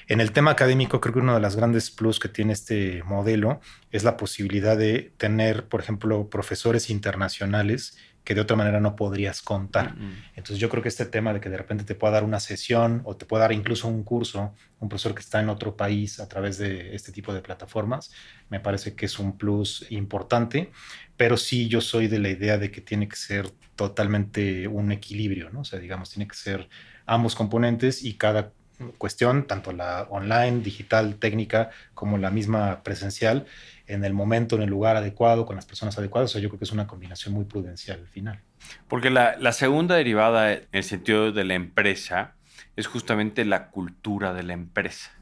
En 0.06 0.20
el 0.20 0.32
tema 0.32 0.50
académico, 0.50 1.00
creo 1.00 1.14
que 1.14 1.20
uno 1.20 1.34
de 1.34 1.40
los 1.40 1.56
grandes 1.56 1.90
plus 1.90 2.20
que 2.20 2.28
tiene 2.28 2.52
este 2.52 3.02
modelo 3.04 3.60
es 3.90 4.04
la 4.04 4.16
posibilidad 4.16 4.76
de 4.76 5.12
tener, 5.16 5.66
por 5.68 5.80
ejemplo, 5.80 6.28
profesores 6.28 6.90
internacionales 6.90 7.96
que 8.24 8.34
de 8.34 8.40
otra 8.40 8.56
manera 8.56 8.80
no 8.80 8.96
podrías 8.96 9.42
contar. 9.42 9.94
Entonces 10.34 10.58
yo 10.58 10.70
creo 10.70 10.82
que 10.82 10.88
este 10.88 11.04
tema 11.04 11.34
de 11.34 11.40
que 11.40 11.50
de 11.50 11.58
repente 11.58 11.84
te 11.84 11.94
pueda 11.94 12.14
dar 12.14 12.24
una 12.24 12.40
sesión 12.40 13.02
o 13.04 13.16
te 13.16 13.26
pueda 13.26 13.42
dar 13.42 13.52
incluso 13.52 13.86
un 13.86 14.02
curso, 14.02 14.54
un 14.80 14.88
profesor 14.88 15.14
que 15.14 15.20
está 15.20 15.40
en 15.40 15.50
otro 15.50 15.76
país 15.76 16.18
a 16.20 16.28
través 16.28 16.56
de 16.56 16.94
este 16.94 17.12
tipo 17.12 17.34
de 17.34 17.42
plataformas, 17.42 18.12
me 18.48 18.60
parece 18.60 18.94
que 18.94 19.06
es 19.06 19.18
un 19.18 19.36
plus 19.36 19.86
importante, 19.90 20.72
pero 21.18 21.36
sí 21.36 21.68
yo 21.68 21.82
soy 21.82 22.08
de 22.08 22.18
la 22.18 22.30
idea 22.30 22.56
de 22.56 22.70
que 22.70 22.80
tiene 22.80 23.08
que 23.08 23.16
ser 23.16 23.50
totalmente 23.76 24.66
un 24.68 24.90
equilibrio, 24.90 25.50
¿no? 25.50 25.60
O 25.60 25.64
sea, 25.64 25.78
digamos, 25.78 26.10
tiene 26.10 26.26
que 26.26 26.36
ser 26.36 26.68
ambos 27.04 27.34
componentes 27.34 28.02
y 28.02 28.14
cada 28.14 28.52
cuestión, 28.98 29.46
tanto 29.46 29.72
la 29.72 30.02
online, 30.10 30.60
digital, 30.60 31.16
técnica, 31.16 31.70
como 31.94 32.18
la 32.18 32.30
misma 32.30 32.82
presencial, 32.82 33.46
en 33.86 34.04
el 34.04 34.12
momento, 34.12 34.56
en 34.56 34.62
el 34.62 34.70
lugar 34.70 34.96
adecuado, 34.96 35.46
con 35.46 35.56
las 35.56 35.66
personas 35.66 35.96
adecuadas. 35.98 36.30
O 36.30 36.32
sea, 36.32 36.40
yo 36.40 36.48
creo 36.48 36.58
que 36.58 36.64
es 36.64 36.72
una 36.72 36.86
combinación 36.86 37.34
muy 37.34 37.44
prudencial 37.44 38.00
al 38.00 38.08
final. 38.08 38.40
Porque 38.88 39.10
la, 39.10 39.52
segunda 39.52 39.94
derivada 39.94 40.52
en 40.52 40.66
el 40.72 40.84
sentido 40.84 41.32
de 41.32 41.44
la 41.44 41.54
empresa 41.54 42.34
es 42.76 42.86
justamente 42.86 43.44
la 43.44 43.68
cultura 43.68 44.32
de 44.32 44.42
la 44.42 44.54
empresa. 44.54 45.12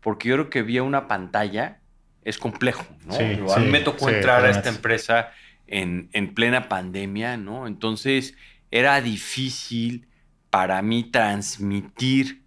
Porque 0.00 0.28
yo 0.28 0.34
creo 0.34 0.50
que 0.50 0.62
vía 0.62 0.82
una 0.82 1.06
pantalla 1.08 1.78
es 2.24 2.38
complejo. 2.38 2.84
¿no? 3.06 3.52
a 3.52 3.58
mí 3.58 3.70
me 3.70 3.80
tocó 3.80 4.10
entrar 4.10 4.44
a 4.44 4.50
esta 4.50 4.68
empresa 4.68 5.30
en, 5.66 6.10
en 6.12 6.34
plena 6.34 6.68
pandemia, 6.68 7.36
¿no? 7.36 7.66
Entonces 7.66 8.34
era 8.70 9.00
difícil 9.00 10.08
para 10.50 10.82
mí 10.82 11.04
transmitir 11.04 12.42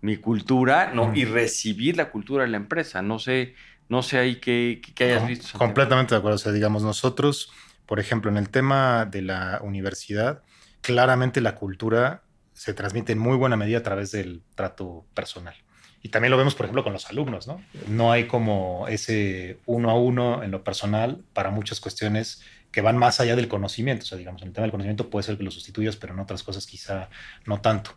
mi 0.00 0.16
cultura 0.16 0.92
¿no? 0.94 1.14
y 1.14 1.24
recibir 1.24 1.96
la 1.96 2.10
cultura 2.10 2.44
de 2.44 2.50
la 2.50 2.56
empresa. 2.56 3.02
No 3.02 3.18
sé, 3.18 3.54
no 3.88 4.02
sé 4.02 4.18
ahí 4.18 4.36
qué, 4.36 4.80
hayas 5.00 5.26
visto. 5.26 5.58
Completamente 5.58 6.14
de 6.14 6.18
acuerdo. 6.18 6.36
O 6.36 6.38
sea, 6.38 6.52
digamos, 6.52 6.82
nosotros, 6.82 7.52
por 7.86 8.00
ejemplo, 8.00 8.30
en 8.30 8.36
el 8.36 8.48
tema 8.48 9.04
de 9.04 9.22
la 9.22 9.60
universidad, 9.62 10.42
claramente 10.80 11.40
la 11.40 11.54
cultura 11.54 12.22
se 12.52 12.74
transmite 12.74 13.12
en 13.12 13.18
muy 13.18 13.36
buena 13.36 13.56
medida 13.56 13.78
a 13.78 13.82
través 13.82 14.10
del 14.10 14.42
trato 14.54 15.06
personal. 15.14 15.54
Y 16.02 16.08
también 16.08 16.30
lo 16.30 16.38
vemos, 16.38 16.54
por 16.54 16.64
ejemplo, 16.64 16.82
con 16.82 16.94
los 16.94 17.06
alumnos, 17.10 17.46
¿no? 17.46 17.62
No 17.88 18.10
hay 18.10 18.26
como 18.26 18.86
ese 18.88 19.58
uno 19.66 19.90
a 19.90 19.98
uno 19.98 20.42
en 20.42 20.50
lo 20.50 20.64
personal 20.64 21.22
para 21.34 21.50
muchas 21.50 21.78
cuestiones 21.78 22.42
que 22.72 22.80
van 22.80 22.96
más 22.96 23.20
allá 23.20 23.36
del 23.36 23.48
conocimiento. 23.48 24.04
O 24.04 24.06
sea, 24.06 24.16
digamos, 24.16 24.40
en 24.42 24.48
el 24.48 24.54
tema 24.54 24.62
del 24.62 24.70
conocimiento 24.70 25.10
puede 25.10 25.24
ser 25.24 25.36
que 25.36 25.42
lo 25.42 25.50
sustituyas, 25.50 25.96
pero 25.96 26.14
en 26.14 26.20
otras 26.20 26.42
cosas 26.42 26.66
quizá 26.66 27.10
no 27.44 27.60
tanto. 27.60 27.92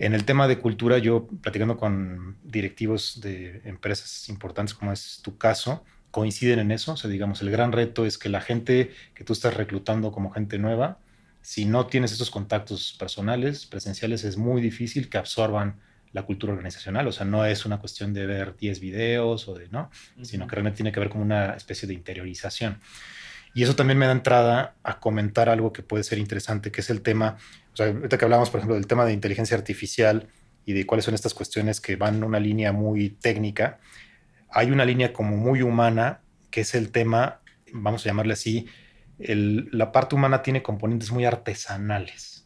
En 0.00 0.14
el 0.14 0.24
tema 0.24 0.48
de 0.48 0.58
cultura, 0.58 0.96
yo 0.96 1.28
platicando 1.42 1.76
con 1.76 2.38
directivos 2.42 3.20
de 3.20 3.60
empresas 3.66 4.30
importantes 4.30 4.72
como 4.74 4.92
es 4.92 5.20
tu 5.22 5.36
caso, 5.36 5.84
coinciden 6.10 6.58
en 6.58 6.70
eso. 6.70 6.94
O 6.94 6.96
sea, 6.96 7.10
digamos, 7.10 7.42
el 7.42 7.50
gran 7.50 7.70
reto 7.70 8.06
es 8.06 8.16
que 8.16 8.30
la 8.30 8.40
gente 8.40 8.92
que 9.14 9.24
tú 9.24 9.34
estás 9.34 9.52
reclutando 9.58 10.10
como 10.10 10.30
gente 10.30 10.58
nueva, 10.58 10.96
si 11.42 11.66
no 11.66 11.86
tienes 11.86 12.12
esos 12.12 12.30
contactos 12.30 12.96
personales, 12.98 13.66
presenciales, 13.66 14.24
es 14.24 14.38
muy 14.38 14.62
difícil 14.62 15.10
que 15.10 15.18
absorban 15.18 15.76
la 16.12 16.22
cultura 16.22 16.54
organizacional. 16.54 17.06
O 17.06 17.12
sea, 17.12 17.26
no 17.26 17.44
es 17.44 17.66
una 17.66 17.78
cuestión 17.78 18.14
de 18.14 18.24
ver 18.24 18.56
10 18.56 18.80
videos 18.80 19.48
o 19.48 19.54
de, 19.54 19.68
¿no? 19.68 19.90
Sino 20.22 20.46
que 20.46 20.56
realmente 20.56 20.78
tiene 20.78 20.92
que 20.92 21.00
ver 21.00 21.10
con 21.10 21.20
una 21.20 21.52
especie 21.52 21.86
de 21.86 21.92
interiorización. 21.92 22.80
Y 23.52 23.64
eso 23.64 23.76
también 23.76 23.98
me 23.98 24.06
da 24.06 24.12
entrada 24.12 24.76
a 24.82 24.98
comentar 24.98 25.48
algo 25.48 25.72
que 25.72 25.82
puede 25.82 26.04
ser 26.04 26.18
interesante, 26.18 26.70
que 26.70 26.80
es 26.80 26.88
el 26.88 27.02
tema 27.02 27.36
sea, 27.84 27.92
ahorita 27.92 28.18
que 28.18 28.24
hablamos, 28.24 28.50
por 28.50 28.58
ejemplo, 28.58 28.74
del 28.74 28.86
tema 28.86 29.04
de 29.04 29.12
inteligencia 29.12 29.56
artificial 29.56 30.28
y 30.64 30.72
de 30.72 30.86
cuáles 30.86 31.04
son 31.04 31.14
estas 31.14 31.34
cuestiones 31.34 31.80
que 31.80 31.96
van 31.96 32.16
en 32.16 32.24
una 32.24 32.40
línea 32.40 32.72
muy 32.72 33.10
técnica, 33.10 33.78
hay 34.50 34.70
una 34.70 34.84
línea 34.84 35.12
como 35.12 35.36
muy 35.36 35.62
humana, 35.62 36.22
que 36.50 36.62
es 36.62 36.74
el 36.74 36.90
tema, 36.90 37.40
vamos 37.72 38.04
a 38.04 38.08
llamarle 38.08 38.32
así, 38.32 38.66
la 39.18 39.92
parte 39.92 40.14
humana 40.14 40.42
tiene 40.42 40.62
componentes 40.62 41.12
muy 41.12 41.24
artesanales. 41.24 42.39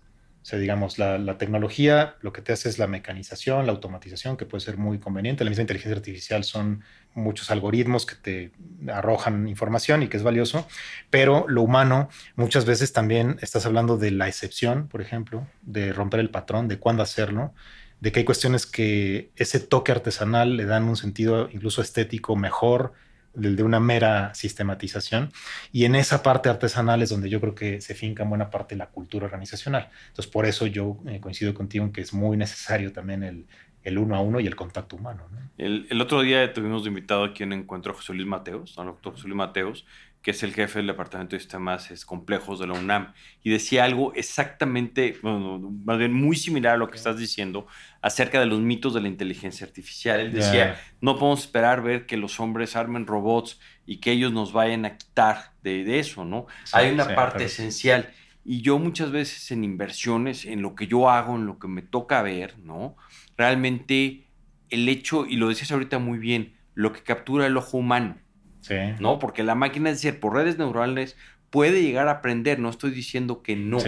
O 0.44 0.46
sea, 0.46 0.59
digamos, 0.59 0.98
la, 0.98 1.38
tecnología 1.38 2.16
lo 2.20 2.35
que 2.35 2.42
te 2.42 2.52
hace 2.52 2.68
es 2.68 2.78
la 2.78 2.87
mecanización, 2.87 3.64
la 3.64 3.72
automatización, 3.72 4.37
que 4.37 4.44
puede 4.44 4.61
ser 4.61 4.76
muy 4.76 4.98
conveniente. 4.98 5.42
La 5.42 5.48
misma 5.48 5.62
inteligencia 5.62 5.96
artificial 5.96 6.44
son 6.44 6.85
muchos 7.14 7.50
algoritmos 7.50 8.04
que 8.04 8.16
te 8.16 8.52
arrojan 8.92 9.48
información 9.48 10.02
y 10.02 10.09
que 10.09 10.18
es 10.18 10.22
valioso, 10.22 10.68
pero 11.09 11.46
lo 11.48 11.62
humano 11.62 12.11
muchas 12.37 12.66
veces 12.66 12.92
también 12.92 13.38
estás 13.40 13.64
hablando 13.64 13.96
de 13.96 14.11
la 14.11 14.28
excepción, 14.28 14.87
por 14.88 15.00
ejemplo, 15.00 15.46
de 15.62 15.94
romper 15.94 16.20
el 16.20 16.28
patrón, 16.28 16.68
de 16.68 16.78
cuándo 16.78 17.02
hacerlo, 17.02 17.54
de 18.00 18.12
que 18.12 18.18
hay 18.18 18.24
cuestiones 18.26 18.66
que 18.66 19.30
ese 19.37 19.61
toque 19.61 19.92
artesanal 19.92 20.59
le 20.59 20.66
dan 20.66 20.85
un 20.85 20.98
sentido 20.98 21.48
incluso 21.50 21.80
estético 21.80 22.37
mejor, 22.37 22.92
del 23.35 23.57
de 23.57 23.62
una 23.62 23.81
mera 23.81 24.35
sistematización. 24.35 25.31
Y 25.73 25.85
en 25.85 25.94
esa 25.94 26.23
parte 26.23 26.49
artesanal 26.49 27.03
es 27.03 27.11
donde 27.11 27.29
yo 27.29 27.40
creo 27.40 27.55
que 27.55 27.81
se 27.81 27.94
finca 27.94 28.23
en 28.23 28.29
buena 28.29 28.51
parte 28.51 28.77
la 28.77 28.90
cultura 28.90 29.27
organizacional. 29.27 29.90
Entonces, 30.09 30.31
por 30.31 30.47
eso 30.47 30.66
yo 30.66 30.99
eh, 31.07 31.20
coincido 31.20 31.55
contigo 31.55 31.85
en 31.85 31.92
que 31.92 32.01
es 32.01 32.12
muy 32.12 32.37
necesario 32.37 32.92
también 32.92 33.23
el, 33.23 33.47
el 33.83 33.99
uno 33.99 34.16
a 34.16 34.20
uno 34.20 34.40
y 34.40 34.47
el 34.47 34.57
contacto 34.57 34.97
humano. 34.97 35.29
El, 35.59 35.87
el, 35.90 36.01
otro 36.01 36.23
día 36.23 36.53
tuvimos 36.53 36.85
de 36.85 36.88
invitado 36.88 37.25
aquí 37.25 37.42
en 37.42 37.53
encuentro 37.53 37.92
a 37.92 37.94
José 37.94 38.14
Luis 38.14 38.27
Mateos, 38.27 38.79
al 38.79 38.87
doctor 38.87 39.12
José 39.12 39.29
Luis 39.29 39.37
Mateos, 39.37 39.87
que 40.24 40.30
es 40.30 40.42
el 40.42 40.54
jefe 40.54 40.78
del 40.78 40.87
Departamento 40.87 41.37
de 41.37 41.40
Sistemas 41.40 42.06
Complejos 42.06 42.58
de 42.58 42.66
la 42.66 42.72
UNAM, 42.72 43.12
y 43.42 43.50
decía 43.50 43.84
algo 43.84 44.14
exactamente, 44.14 45.18
bueno, 45.22 45.60
más 45.84 45.98
bien 45.98 46.14
muy 46.14 46.34
similar 46.34 46.74
a 46.74 46.76
lo 46.78 46.88
que 46.88 46.96
estás 46.96 47.18
diciendo 47.18 47.66
acerca 48.00 48.40
de 48.40 48.46
los 48.46 48.58
mitos 48.58 48.94
de 48.94 49.02
la 49.02 49.08
inteligencia 49.08 49.66
artificial. 49.66 50.20
Él 50.20 50.32
decía, 50.32 50.80
no 51.02 51.18
podemos 51.18 51.40
esperar 51.40 51.82
ver 51.82 52.06
que 52.06 52.16
los 52.16 52.40
hombres 52.40 52.74
armen 52.74 53.06
robots 53.06 53.60
y 53.84 53.98
que 53.98 54.12
ellos 54.12 54.32
nos 54.32 54.54
vayan 54.54 54.87
a 54.87 54.96
quitar 54.96 55.52
de, 55.62 55.84
de 55.84 55.98
eso, 55.98 56.24
¿no? 56.24 56.46
Hay 56.72 56.90
una 56.90 57.14
parte 57.14 57.44
esencial. 57.44 58.10
Y 58.46 58.62
yo 58.62 58.78
muchas 58.78 59.10
veces 59.10 59.50
en 59.50 59.62
inversiones, 59.62 60.46
en 60.46 60.62
lo 60.62 60.74
que 60.74 60.87
yo 60.87 61.10
hago, 61.10 61.37
en 61.37 61.44
lo 61.44 61.58
que 61.58 61.68
me 61.68 61.82
toca 61.82 62.22
ver, 62.22 62.58
¿no? 62.60 62.96
Realmente 63.37 64.26
el 64.70 64.88
hecho, 64.88 65.26
y 65.26 65.37
lo 65.37 65.50
decías 65.50 65.70
ahorita 65.70 65.98
muy 65.98 66.18
bien, 66.18 66.54
lo 66.72 66.94
que 66.94 67.02
captura 67.02 67.46
el 67.46 67.58
ojo 67.58 67.76
humano 67.76 68.23
¿No? 68.98 69.18
Porque 69.18 69.42
la 69.42 69.55
máquina, 69.55 69.90
es 69.90 69.96
decir, 69.96 70.20
por 70.20 70.35
redes 70.35 70.59
neurales 70.59 71.16
puede 71.50 71.83
llegar 71.83 72.09
a 72.09 72.12
aprender, 72.12 72.59
no 72.59 72.68
estoy 72.68 72.90
diciendo 72.90 73.42
que 73.42 73.55
no, 73.55 73.79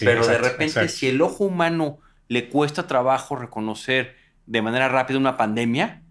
pero 0.00 0.26
de 0.26 0.38
repente 0.38 0.88
si 0.88 1.08
el 1.08 1.20
ojo 1.20 1.44
humano 1.44 1.98
le 2.28 2.48
cuesta 2.48 2.86
trabajo 2.86 3.34
reconocer 3.34 4.14
de 4.46 4.62
manera 4.62 4.88
rápida 4.88 5.18
una 5.18 5.36
pandemia, 5.36 6.02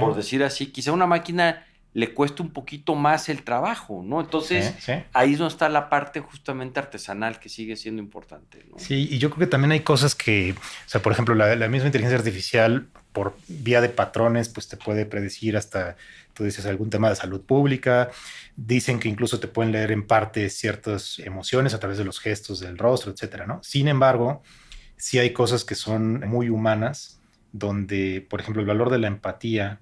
por 0.00 0.14
decir 0.14 0.42
así, 0.42 0.68
quizá 0.68 0.92
una 0.92 1.06
máquina 1.06 1.64
le 1.92 2.12
cuesta 2.12 2.42
un 2.42 2.50
poquito 2.50 2.96
más 2.96 3.28
el 3.28 3.44
trabajo, 3.44 4.02
¿no? 4.04 4.20
Entonces, 4.20 4.74
ahí 5.12 5.34
es 5.34 5.38
donde 5.38 5.52
está 5.52 5.68
la 5.68 5.88
parte 5.88 6.20
justamente 6.20 6.80
artesanal 6.80 7.38
que 7.38 7.48
sigue 7.48 7.76
siendo 7.76 8.02
importante. 8.02 8.66
Sí, 8.78 9.08
y 9.10 9.18
yo 9.18 9.30
creo 9.30 9.46
que 9.46 9.50
también 9.50 9.72
hay 9.72 9.80
cosas 9.80 10.14
que, 10.14 10.52
o 10.52 10.88
sea, 10.88 11.02
por 11.02 11.12
ejemplo, 11.12 11.34
la, 11.34 11.54
la 11.54 11.68
misma 11.68 11.86
inteligencia 11.86 12.18
artificial 12.18 12.88
por 13.14 13.36
vía 13.46 13.80
de 13.80 13.88
patrones, 13.88 14.48
pues 14.48 14.66
te 14.66 14.76
puede 14.76 15.06
predecir 15.06 15.56
hasta, 15.56 15.96
tú 16.34 16.42
dices, 16.42 16.66
algún 16.66 16.90
tema 16.90 17.08
de 17.08 17.16
salud 17.16 17.40
pública. 17.40 18.10
Dicen 18.56 18.98
que 18.98 19.08
incluso 19.08 19.38
te 19.38 19.46
pueden 19.46 19.70
leer 19.70 19.92
en 19.92 20.04
parte 20.06 20.50
ciertas 20.50 21.20
emociones 21.20 21.74
a 21.74 21.78
través 21.78 21.96
de 21.96 22.04
los 22.04 22.18
gestos 22.18 22.58
del 22.58 22.76
rostro, 22.76 23.12
etcétera, 23.12 23.46
¿no? 23.46 23.60
Sin 23.62 23.86
embargo, 23.86 24.42
sí 24.96 25.20
hay 25.20 25.32
cosas 25.32 25.64
que 25.64 25.76
son 25.76 26.28
muy 26.28 26.48
humanas, 26.48 27.20
donde, 27.52 28.26
por 28.28 28.40
ejemplo, 28.40 28.60
el 28.60 28.66
valor 28.66 28.90
de 28.90 28.98
la 28.98 29.06
empatía 29.06 29.80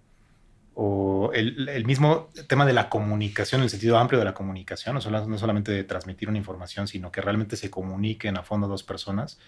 o 0.75 1.33
el, 1.33 1.85
mismo 1.87 2.29
tema 2.49 2.67
de 2.67 2.75
la 2.75 2.91
comunicación, 2.91 3.63
el 3.63 3.71
sentido 3.71 3.97
amplio 3.97 4.19
de 4.19 4.27
la 4.27 4.35
comunicación, 4.35 4.99
no, 5.03 5.27
no 5.27 5.39
solamente 5.39 5.73
de 5.73 5.85
transmitir 5.85 6.29
una 6.29 6.37
información, 6.37 6.87
sino 6.87 7.11
que 7.11 7.23
realmente 7.23 7.57
se 7.57 7.71
comuniquen 7.71 8.37
a 8.37 8.43
fondo 8.43 8.69
dos 8.69 8.83
personas, 8.83 9.39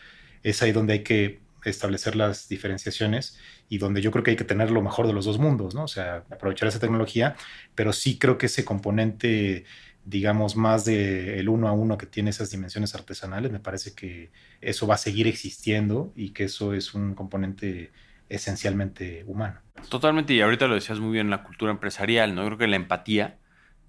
es 0.43 0.63
ahí 0.63 0.73
donde 0.73 0.95
hay 0.95 1.03
que 1.03 1.41
establecer 1.71 2.17
las 2.17 2.49
diferenciaciones 2.49 3.39
y 3.69 3.79
donde 3.79 4.03
yo 4.03 4.11
creo 4.11 4.25
que 4.25 4.33
hay 4.33 4.37
que 4.37 4.45
tener 4.45 4.71
lo 4.71 4.83
mejor 4.83 5.07
de 5.07 5.13
los 5.13 5.25
dos 5.25 5.39
mundos, 5.39 5.75
¿no? 5.75 5.85
O 5.85 5.89
sea, 5.89 6.25
aprovechar 6.31 6.69
esa 6.69 6.81
tecnología, 6.81 7.37
pero 7.75 7.93
sí 7.93 8.19
creo 8.19 8.39
que 8.39 8.47
ese 8.47 8.65
componente, 8.65 9.65
digamos, 10.05 10.57
más 10.57 10.85
de 10.85 11.39
el 11.39 11.49
uno 11.49 11.69
a 11.69 11.73
uno 11.73 11.99
que 11.99 12.07
tiene 12.07 12.31
esas 12.31 12.51
dimensiones 12.51 12.95
artesanales, 12.95 13.51
me 13.53 13.61
parece 13.61 13.95
que 13.95 14.31
eso 14.61 14.87
va 14.87 14.95
a 14.95 14.99
seguir 14.99 15.27
existiendo 15.27 16.13
y 16.17 16.31
que 16.31 16.45
eso 16.45 16.75
es 16.75 16.95
un 16.95 17.15
componente 17.15 17.93
esencialmente 18.29 19.25
humano. 19.27 19.61
Totalmente, 19.89 20.35
y 20.35 20.41
ahorita 20.41 20.67
lo 20.67 20.75
decías 20.75 21.01
muy 21.01 21.13
bien, 21.13 21.31
la 21.31 21.43
cultura 21.43 21.73
empresarial, 21.73 22.35
¿no? 22.35 22.45
creo 22.47 22.59
que 22.59 22.67
la 22.67 22.77
empatía 22.77 23.39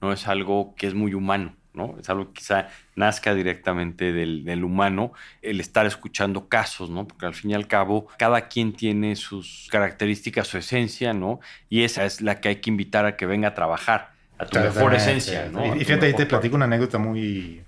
no 0.01 0.11
es 0.11 0.27
algo 0.27 0.75
que 0.75 0.87
es 0.87 0.93
muy 0.93 1.13
humano, 1.13 1.55
¿no? 1.75 1.95
Es 1.99 2.09
algo 2.09 2.27
que 2.27 2.33
quizá 2.33 2.69
nazca 2.95 3.33
directamente 3.33 4.11
del, 4.13 4.63
humano, 4.63 5.13
el 5.41 5.59
estar 5.59 5.85
escuchando 5.85 6.47
casos, 6.47 6.89
¿no? 6.89 7.07
Porque 7.07 7.25
al 7.25 7.33
fin 7.33 7.51
y 7.51 7.53
al 7.53 7.67
cabo, 7.67 8.07
cada 8.17 8.47
quien 8.47 8.73
tiene 8.73 9.15
sus 9.15 9.67
características, 9.71 10.47
su 10.47 10.57
esencia, 10.57 11.13
¿no? 11.13 11.39
Y 11.69 11.83
esa 11.83 12.05
es 12.05 12.21
la 12.21 12.39
que 12.39 12.49
hay 12.49 12.55
que 12.57 12.69
invitar 12.69 13.05
a 13.05 13.15
que 13.15 13.25
venga 13.25 13.49
a 13.49 13.53
trabajar, 13.53 14.13
a 14.37 14.45
tu 14.45 14.59
mejor 14.59 14.93
esencia, 14.95 15.49
¿no? 15.49 15.75
Y, 15.75 15.85
fíjate, 15.85 16.07
ahí 16.07 16.13
te 16.13 16.25
platico 16.25 16.55
una 16.55 16.65
anécdota 16.65 16.97
muy, 16.97 17.63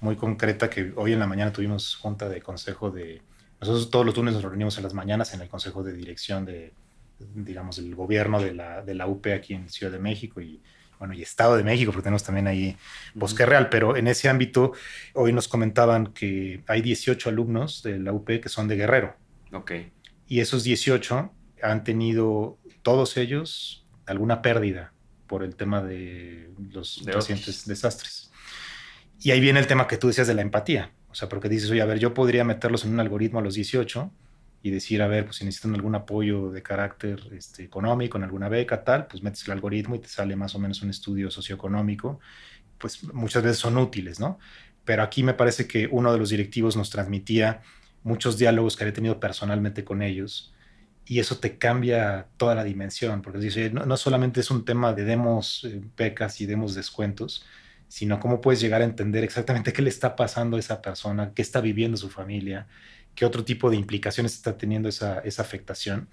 muy 0.00 0.16
concreta 0.16 0.68
que 0.68 0.92
hoy 0.96 1.12
en 1.12 1.18
la 1.18 1.26
mañana 1.26 1.52
tuvimos 1.52 1.96
junta 1.96 2.28
de 2.28 2.40
consejo 2.40 2.90
de... 2.90 3.22
Nosotros 3.60 3.90
todos 3.90 4.04
los 4.04 4.16
lunes 4.16 4.34
nos 4.34 4.42
reunimos 4.42 4.76
en 4.76 4.82
las 4.82 4.94
mañanas 4.94 5.34
en 5.34 5.40
el 5.40 5.48
consejo 5.48 5.84
de 5.84 5.92
dirección 5.92 6.44
de, 6.44 6.72
digamos, 7.18 7.78
el 7.78 7.94
gobierno 7.94 8.40
de 8.40 8.54
la, 8.54 8.82
de 8.82 8.94
la 8.94 9.06
UP 9.06 9.26
aquí 9.28 9.54
en 9.54 9.68
Ciudad 9.68 9.92
de 9.92 10.00
México 10.00 10.40
y, 10.40 10.60
bueno, 11.02 11.14
y 11.14 11.22
Estado 11.22 11.56
de 11.56 11.64
México, 11.64 11.90
porque 11.90 12.04
tenemos 12.04 12.22
también 12.22 12.46
ahí 12.46 12.76
Bosque 13.12 13.44
Real, 13.44 13.68
pero 13.70 13.96
en 13.96 14.06
ese 14.06 14.28
ámbito 14.28 14.70
hoy 15.14 15.32
nos 15.32 15.48
comentaban 15.48 16.12
que 16.12 16.62
hay 16.68 16.80
18 16.80 17.28
alumnos 17.28 17.82
de 17.82 17.98
la 17.98 18.12
UP 18.12 18.24
que 18.40 18.48
son 18.48 18.68
de 18.68 18.76
Guerrero. 18.76 19.16
Ok. 19.52 19.72
Y 20.28 20.38
esos 20.38 20.62
18 20.62 21.32
han 21.60 21.82
tenido, 21.82 22.56
todos 22.82 23.16
ellos, 23.16 23.84
alguna 24.06 24.42
pérdida 24.42 24.92
por 25.26 25.42
el 25.42 25.56
tema 25.56 25.82
de 25.82 26.52
los 26.72 27.02
recientes 27.04 27.66
desastres. 27.66 28.30
Y 29.18 29.32
ahí 29.32 29.40
viene 29.40 29.58
el 29.58 29.66
tema 29.66 29.88
que 29.88 29.96
tú 29.96 30.06
decías 30.06 30.28
de 30.28 30.34
la 30.34 30.42
empatía. 30.42 30.92
O 31.10 31.16
sea, 31.16 31.28
porque 31.28 31.48
dices, 31.48 31.68
oye, 31.72 31.82
a 31.82 31.86
ver, 31.86 31.98
yo 31.98 32.14
podría 32.14 32.44
meterlos 32.44 32.84
en 32.84 32.92
un 32.92 33.00
algoritmo 33.00 33.40
a 33.40 33.42
los 33.42 33.54
18 33.54 34.08
y 34.62 34.70
decir, 34.70 35.02
a 35.02 35.08
ver, 35.08 35.24
pues 35.24 35.36
si 35.36 35.44
necesitan 35.44 35.74
algún 35.74 35.94
apoyo 35.94 36.50
de 36.50 36.62
carácter 36.62 37.20
este, 37.32 37.64
económico, 37.64 38.16
en 38.16 38.24
alguna 38.24 38.48
beca, 38.48 38.84
tal, 38.84 39.06
pues 39.08 39.22
metes 39.22 39.44
el 39.46 39.52
algoritmo 39.52 39.96
y 39.96 39.98
te 39.98 40.08
sale 40.08 40.36
más 40.36 40.54
o 40.54 40.58
menos 40.58 40.82
un 40.82 40.90
estudio 40.90 41.30
socioeconómico, 41.30 42.20
pues 42.78 43.02
muchas 43.12 43.42
veces 43.42 43.58
son 43.58 43.76
útiles, 43.78 44.20
¿no? 44.20 44.38
Pero 44.84 45.02
aquí 45.02 45.22
me 45.22 45.34
parece 45.34 45.66
que 45.66 45.88
uno 45.90 46.12
de 46.12 46.18
los 46.18 46.30
directivos 46.30 46.76
nos 46.76 46.90
transmitía 46.90 47.62
muchos 48.04 48.38
diálogos 48.38 48.76
que 48.76 48.84
había 48.84 48.94
tenido 48.94 49.20
personalmente 49.20 49.84
con 49.84 50.02
ellos 50.02 50.54
y 51.04 51.18
eso 51.18 51.38
te 51.38 51.58
cambia 51.58 52.28
toda 52.36 52.54
la 52.54 52.64
dimensión, 52.64 53.22
porque 53.22 53.38
dice, 53.38 53.70
no, 53.70 53.84
no 53.86 53.96
solamente 53.96 54.40
es 54.40 54.50
un 54.50 54.64
tema 54.64 54.92
de 54.92 55.04
demos 55.04 55.64
eh, 55.64 55.80
becas 55.96 56.40
y 56.40 56.46
demos 56.46 56.74
descuentos, 56.74 57.44
sino 57.88 58.20
cómo 58.20 58.40
puedes 58.40 58.60
llegar 58.60 58.80
a 58.80 58.84
entender 58.84 59.24
exactamente 59.24 59.72
qué 59.72 59.82
le 59.82 59.90
está 59.90 60.16
pasando 60.16 60.56
a 60.56 60.60
esa 60.60 60.80
persona, 60.80 61.32
qué 61.34 61.42
está 61.42 61.60
viviendo 61.60 61.96
su 61.96 62.08
familia, 62.08 62.66
qué 63.14 63.24
otro 63.24 63.44
tipo 63.44 63.70
de 63.70 63.76
implicaciones 63.76 64.34
está 64.34 64.56
teniendo 64.56 64.88
esa, 64.88 65.22
afectación. 65.38 66.08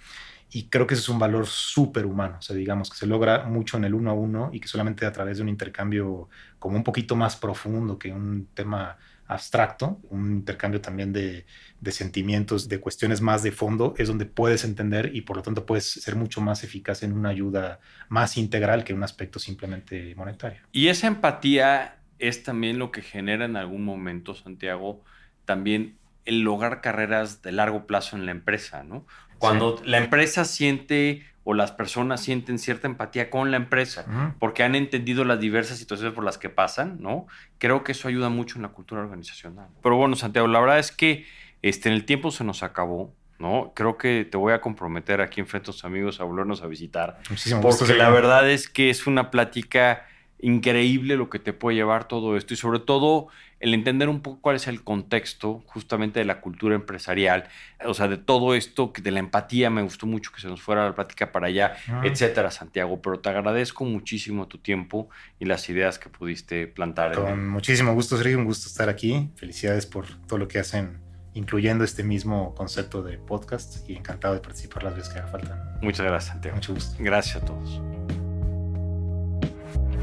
Y 0.52 0.64
creo 0.70 0.88
que 0.88 0.96
ese 0.96 1.04
es 1.04 1.10
un 1.10 1.20
valor 1.20 1.46
súper 1.46 2.08
humano, 2.08 2.38
o 2.40 2.42
sea, 2.42 2.56
digamos 2.56 2.90
que 2.90 2.98
se 2.98 3.06
logra 3.06 3.46
mucho 3.46 3.78
en 3.78 3.84
el 3.84 3.94
uno 3.94 4.10
a 4.10 4.14
uno 4.14 4.50
y 4.52 4.60
que 4.60 4.68
solamente 4.68 5.06
a 5.06 5.12
través 5.12 5.38
de 5.38 5.44
un 5.44 5.50
intercambio 5.50 6.28
como 6.58 6.76
un 6.76 6.84
poquito 6.84 7.16
más 7.16 7.36
profundo 7.36 8.00
que 8.00 8.12
un 8.12 8.48
tema 8.56 8.98
abstracto, 9.28 10.02
un 10.10 10.32
intercambio 10.32 10.82
también 10.82 11.14
de, 11.14 11.46
de, 11.80 11.92
sentimientos, 11.92 12.68
de 12.68 12.80
cuestiones 12.80 13.22
más 13.22 13.44
de 13.44 13.52
fondo, 13.52 13.94
es 14.00 14.08
donde 14.08 14.26
puedes 14.26 14.64
entender 14.64 15.12
y 15.14 15.22
por 15.22 15.38
lo 15.38 15.44
tanto 15.44 15.68
puedes 15.68 15.86
ser 15.86 16.16
mucho 16.16 16.42
más 16.42 16.64
eficaz 16.64 17.04
en 17.04 17.14
una 17.14 17.30
ayuda 17.30 17.80
más 18.10 18.38
integral 18.38 18.84
que 18.84 18.96
un 18.96 19.04
aspecto 19.04 19.38
simplemente 19.38 20.16
monetario. 20.16 20.62
Y 20.72 20.88
esa 20.88 21.06
empatía 21.06 22.00
es 22.18 22.42
también 22.42 22.80
lo 22.80 22.92
que 22.92 23.04
genera 23.04 23.46
en 23.46 23.56
algún 23.56 23.86
momento, 23.86 24.34
Santiago, 24.34 25.04
también 25.46 25.99
el 26.30 26.42
lograr 26.42 26.80
carreras 26.82 27.42
de 27.42 27.52
largo 27.52 27.88
plazo 27.88 28.16
en 28.16 28.26
la 28.26 28.32
empresa, 28.32 28.84
¿no? 28.84 29.06
Cuando 29.40 29.82
la 29.84 29.98
empresa 29.98 30.46
siente 30.46 31.26
o 31.44 31.54
las 31.54 31.72
personas 31.72 32.22
sienten 32.22 32.60
cierta 32.60 32.88
empatía 32.88 33.30
con 33.30 33.52
la 33.52 33.58
empresa 33.58 34.06
porque 34.38 34.64
han 34.64 34.76
entendido 34.76 35.24
las 35.24 35.40
diversas 35.40 35.78
situaciones 35.78 36.14
por 36.14 36.24
las 36.24 36.38
que 36.38 36.50
pasan, 36.50 36.98
¿no? 37.00 37.26
Creo 37.58 37.84
que 37.84 37.94
eso 37.94 38.08
ayuda 38.08 38.30
mucho 38.30 38.58
en 38.58 38.62
la 38.62 38.70
cultura 38.70 39.02
organizacional. 39.02 39.68
Pero 39.82 39.96
bueno, 39.96 40.16
Santiago, 40.16 40.48
la 40.48 40.60
verdad 40.60 40.80
es 40.80 40.92
que 40.92 41.26
este, 41.62 41.90
en 41.90 41.96
el 41.96 42.06
tiempo 42.06 42.32
se 42.32 42.44
nos 42.44 42.64
acabó. 42.64 43.14
¿no? 43.40 43.72
Creo 43.74 43.98
que 43.98 44.26
te 44.30 44.36
voy 44.36 44.52
a 44.52 44.60
comprometer 44.60 45.22
aquí 45.22 45.40
en 45.40 45.48
frente 45.48 45.72
a 45.72 45.74
tus 45.74 45.86
amigos 45.86 46.20
a 46.20 46.26
volvernos 46.26 46.62
a 46.62 46.68
visitar. 46.68 47.20
Muchísimo 47.30 47.62
porque 47.62 47.94
la 47.94 48.10
verdad 48.10 48.50
es 48.50 48.68
que 48.68 48.90
es 48.90 49.08
una 49.08 49.32
plática 49.32 50.06
increíble 50.42 51.16
lo 51.16 51.30
que 51.30 51.40
te 51.40 51.54
puede 51.54 51.76
llevar 51.76 52.08
todo 52.08 52.38
esto 52.38 52.54
y 52.54 52.58
sobre 52.58 52.80
todo 52.80 53.28
el 53.60 53.74
entender 53.74 54.08
un 54.08 54.22
poco 54.22 54.40
cuál 54.42 54.56
es 54.56 54.68
el 54.68 54.84
contexto 54.84 55.64
justamente 55.66 56.20
de 56.20 56.26
la 56.26 56.40
cultura 56.40 56.76
empresarial, 56.76 57.50
o 57.86 57.94
sea, 57.94 58.08
de 58.08 58.18
todo 58.18 58.56
esto, 58.56 58.94
de 59.02 59.12
la 59.12 59.20
empatía, 59.20 59.70
me 59.70 59.82
gustó 59.82 60.06
mucho 60.06 60.32
que 60.32 60.40
se 60.40 60.48
nos 60.48 60.62
fuera 60.62 60.86
la 60.86 60.96
plática 60.96 61.32
para 61.32 61.48
allá, 61.48 61.76
etcétera, 62.04 62.52
Santiago, 62.52 63.02
pero 63.02 63.20
te 63.20 63.30
agradezco 63.30 63.84
muchísimo 63.84 64.48
tu 64.48 64.60
tiempo 64.60 65.10
y 65.40 65.46
las 65.46 65.70
ideas 65.70 66.00
que 66.00 66.10
pudiste 66.10 66.68
plantar. 66.68 67.16
Con 67.16 67.50
muchísimo 67.50 67.94
gusto, 67.94 68.18
Sergio, 68.18 68.38
un 68.38 68.46
gusto 68.46 68.68
estar 68.68 68.88
aquí. 68.88 69.30
Felicidades 69.36 69.86
por 69.86 70.06
todo 70.26 70.40
lo 70.40 70.48
que 70.48 70.60
hacen, 70.60 71.00
incluyendo 71.34 71.84
este 71.84 72.04
mismo 72.04 72.56
concepto 72.56 73.04
de 73.04 73.18
podcast 73.18 73.90
y 73.90 73.96
encantado 73.96 74.36
de 74.36 74.40
participar 74.40 74.84
las 74.84 74.96
veces 74.96 75.14
que 75.14 75.20
haga 75.20 75.28
falta. 75.28 75.78
Muchas 75.82 76.06
gracias, 76.06 76.32
Santiago. 76.32 76.56
Mucho 76.56 76.74
gusto. 76.74 76.96
Gracias 77.00 77.44
a 77.44 77.46
todos. 77.46 77.82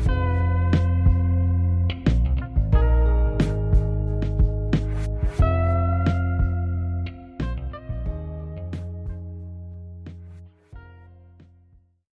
Bye. 0.04 0.35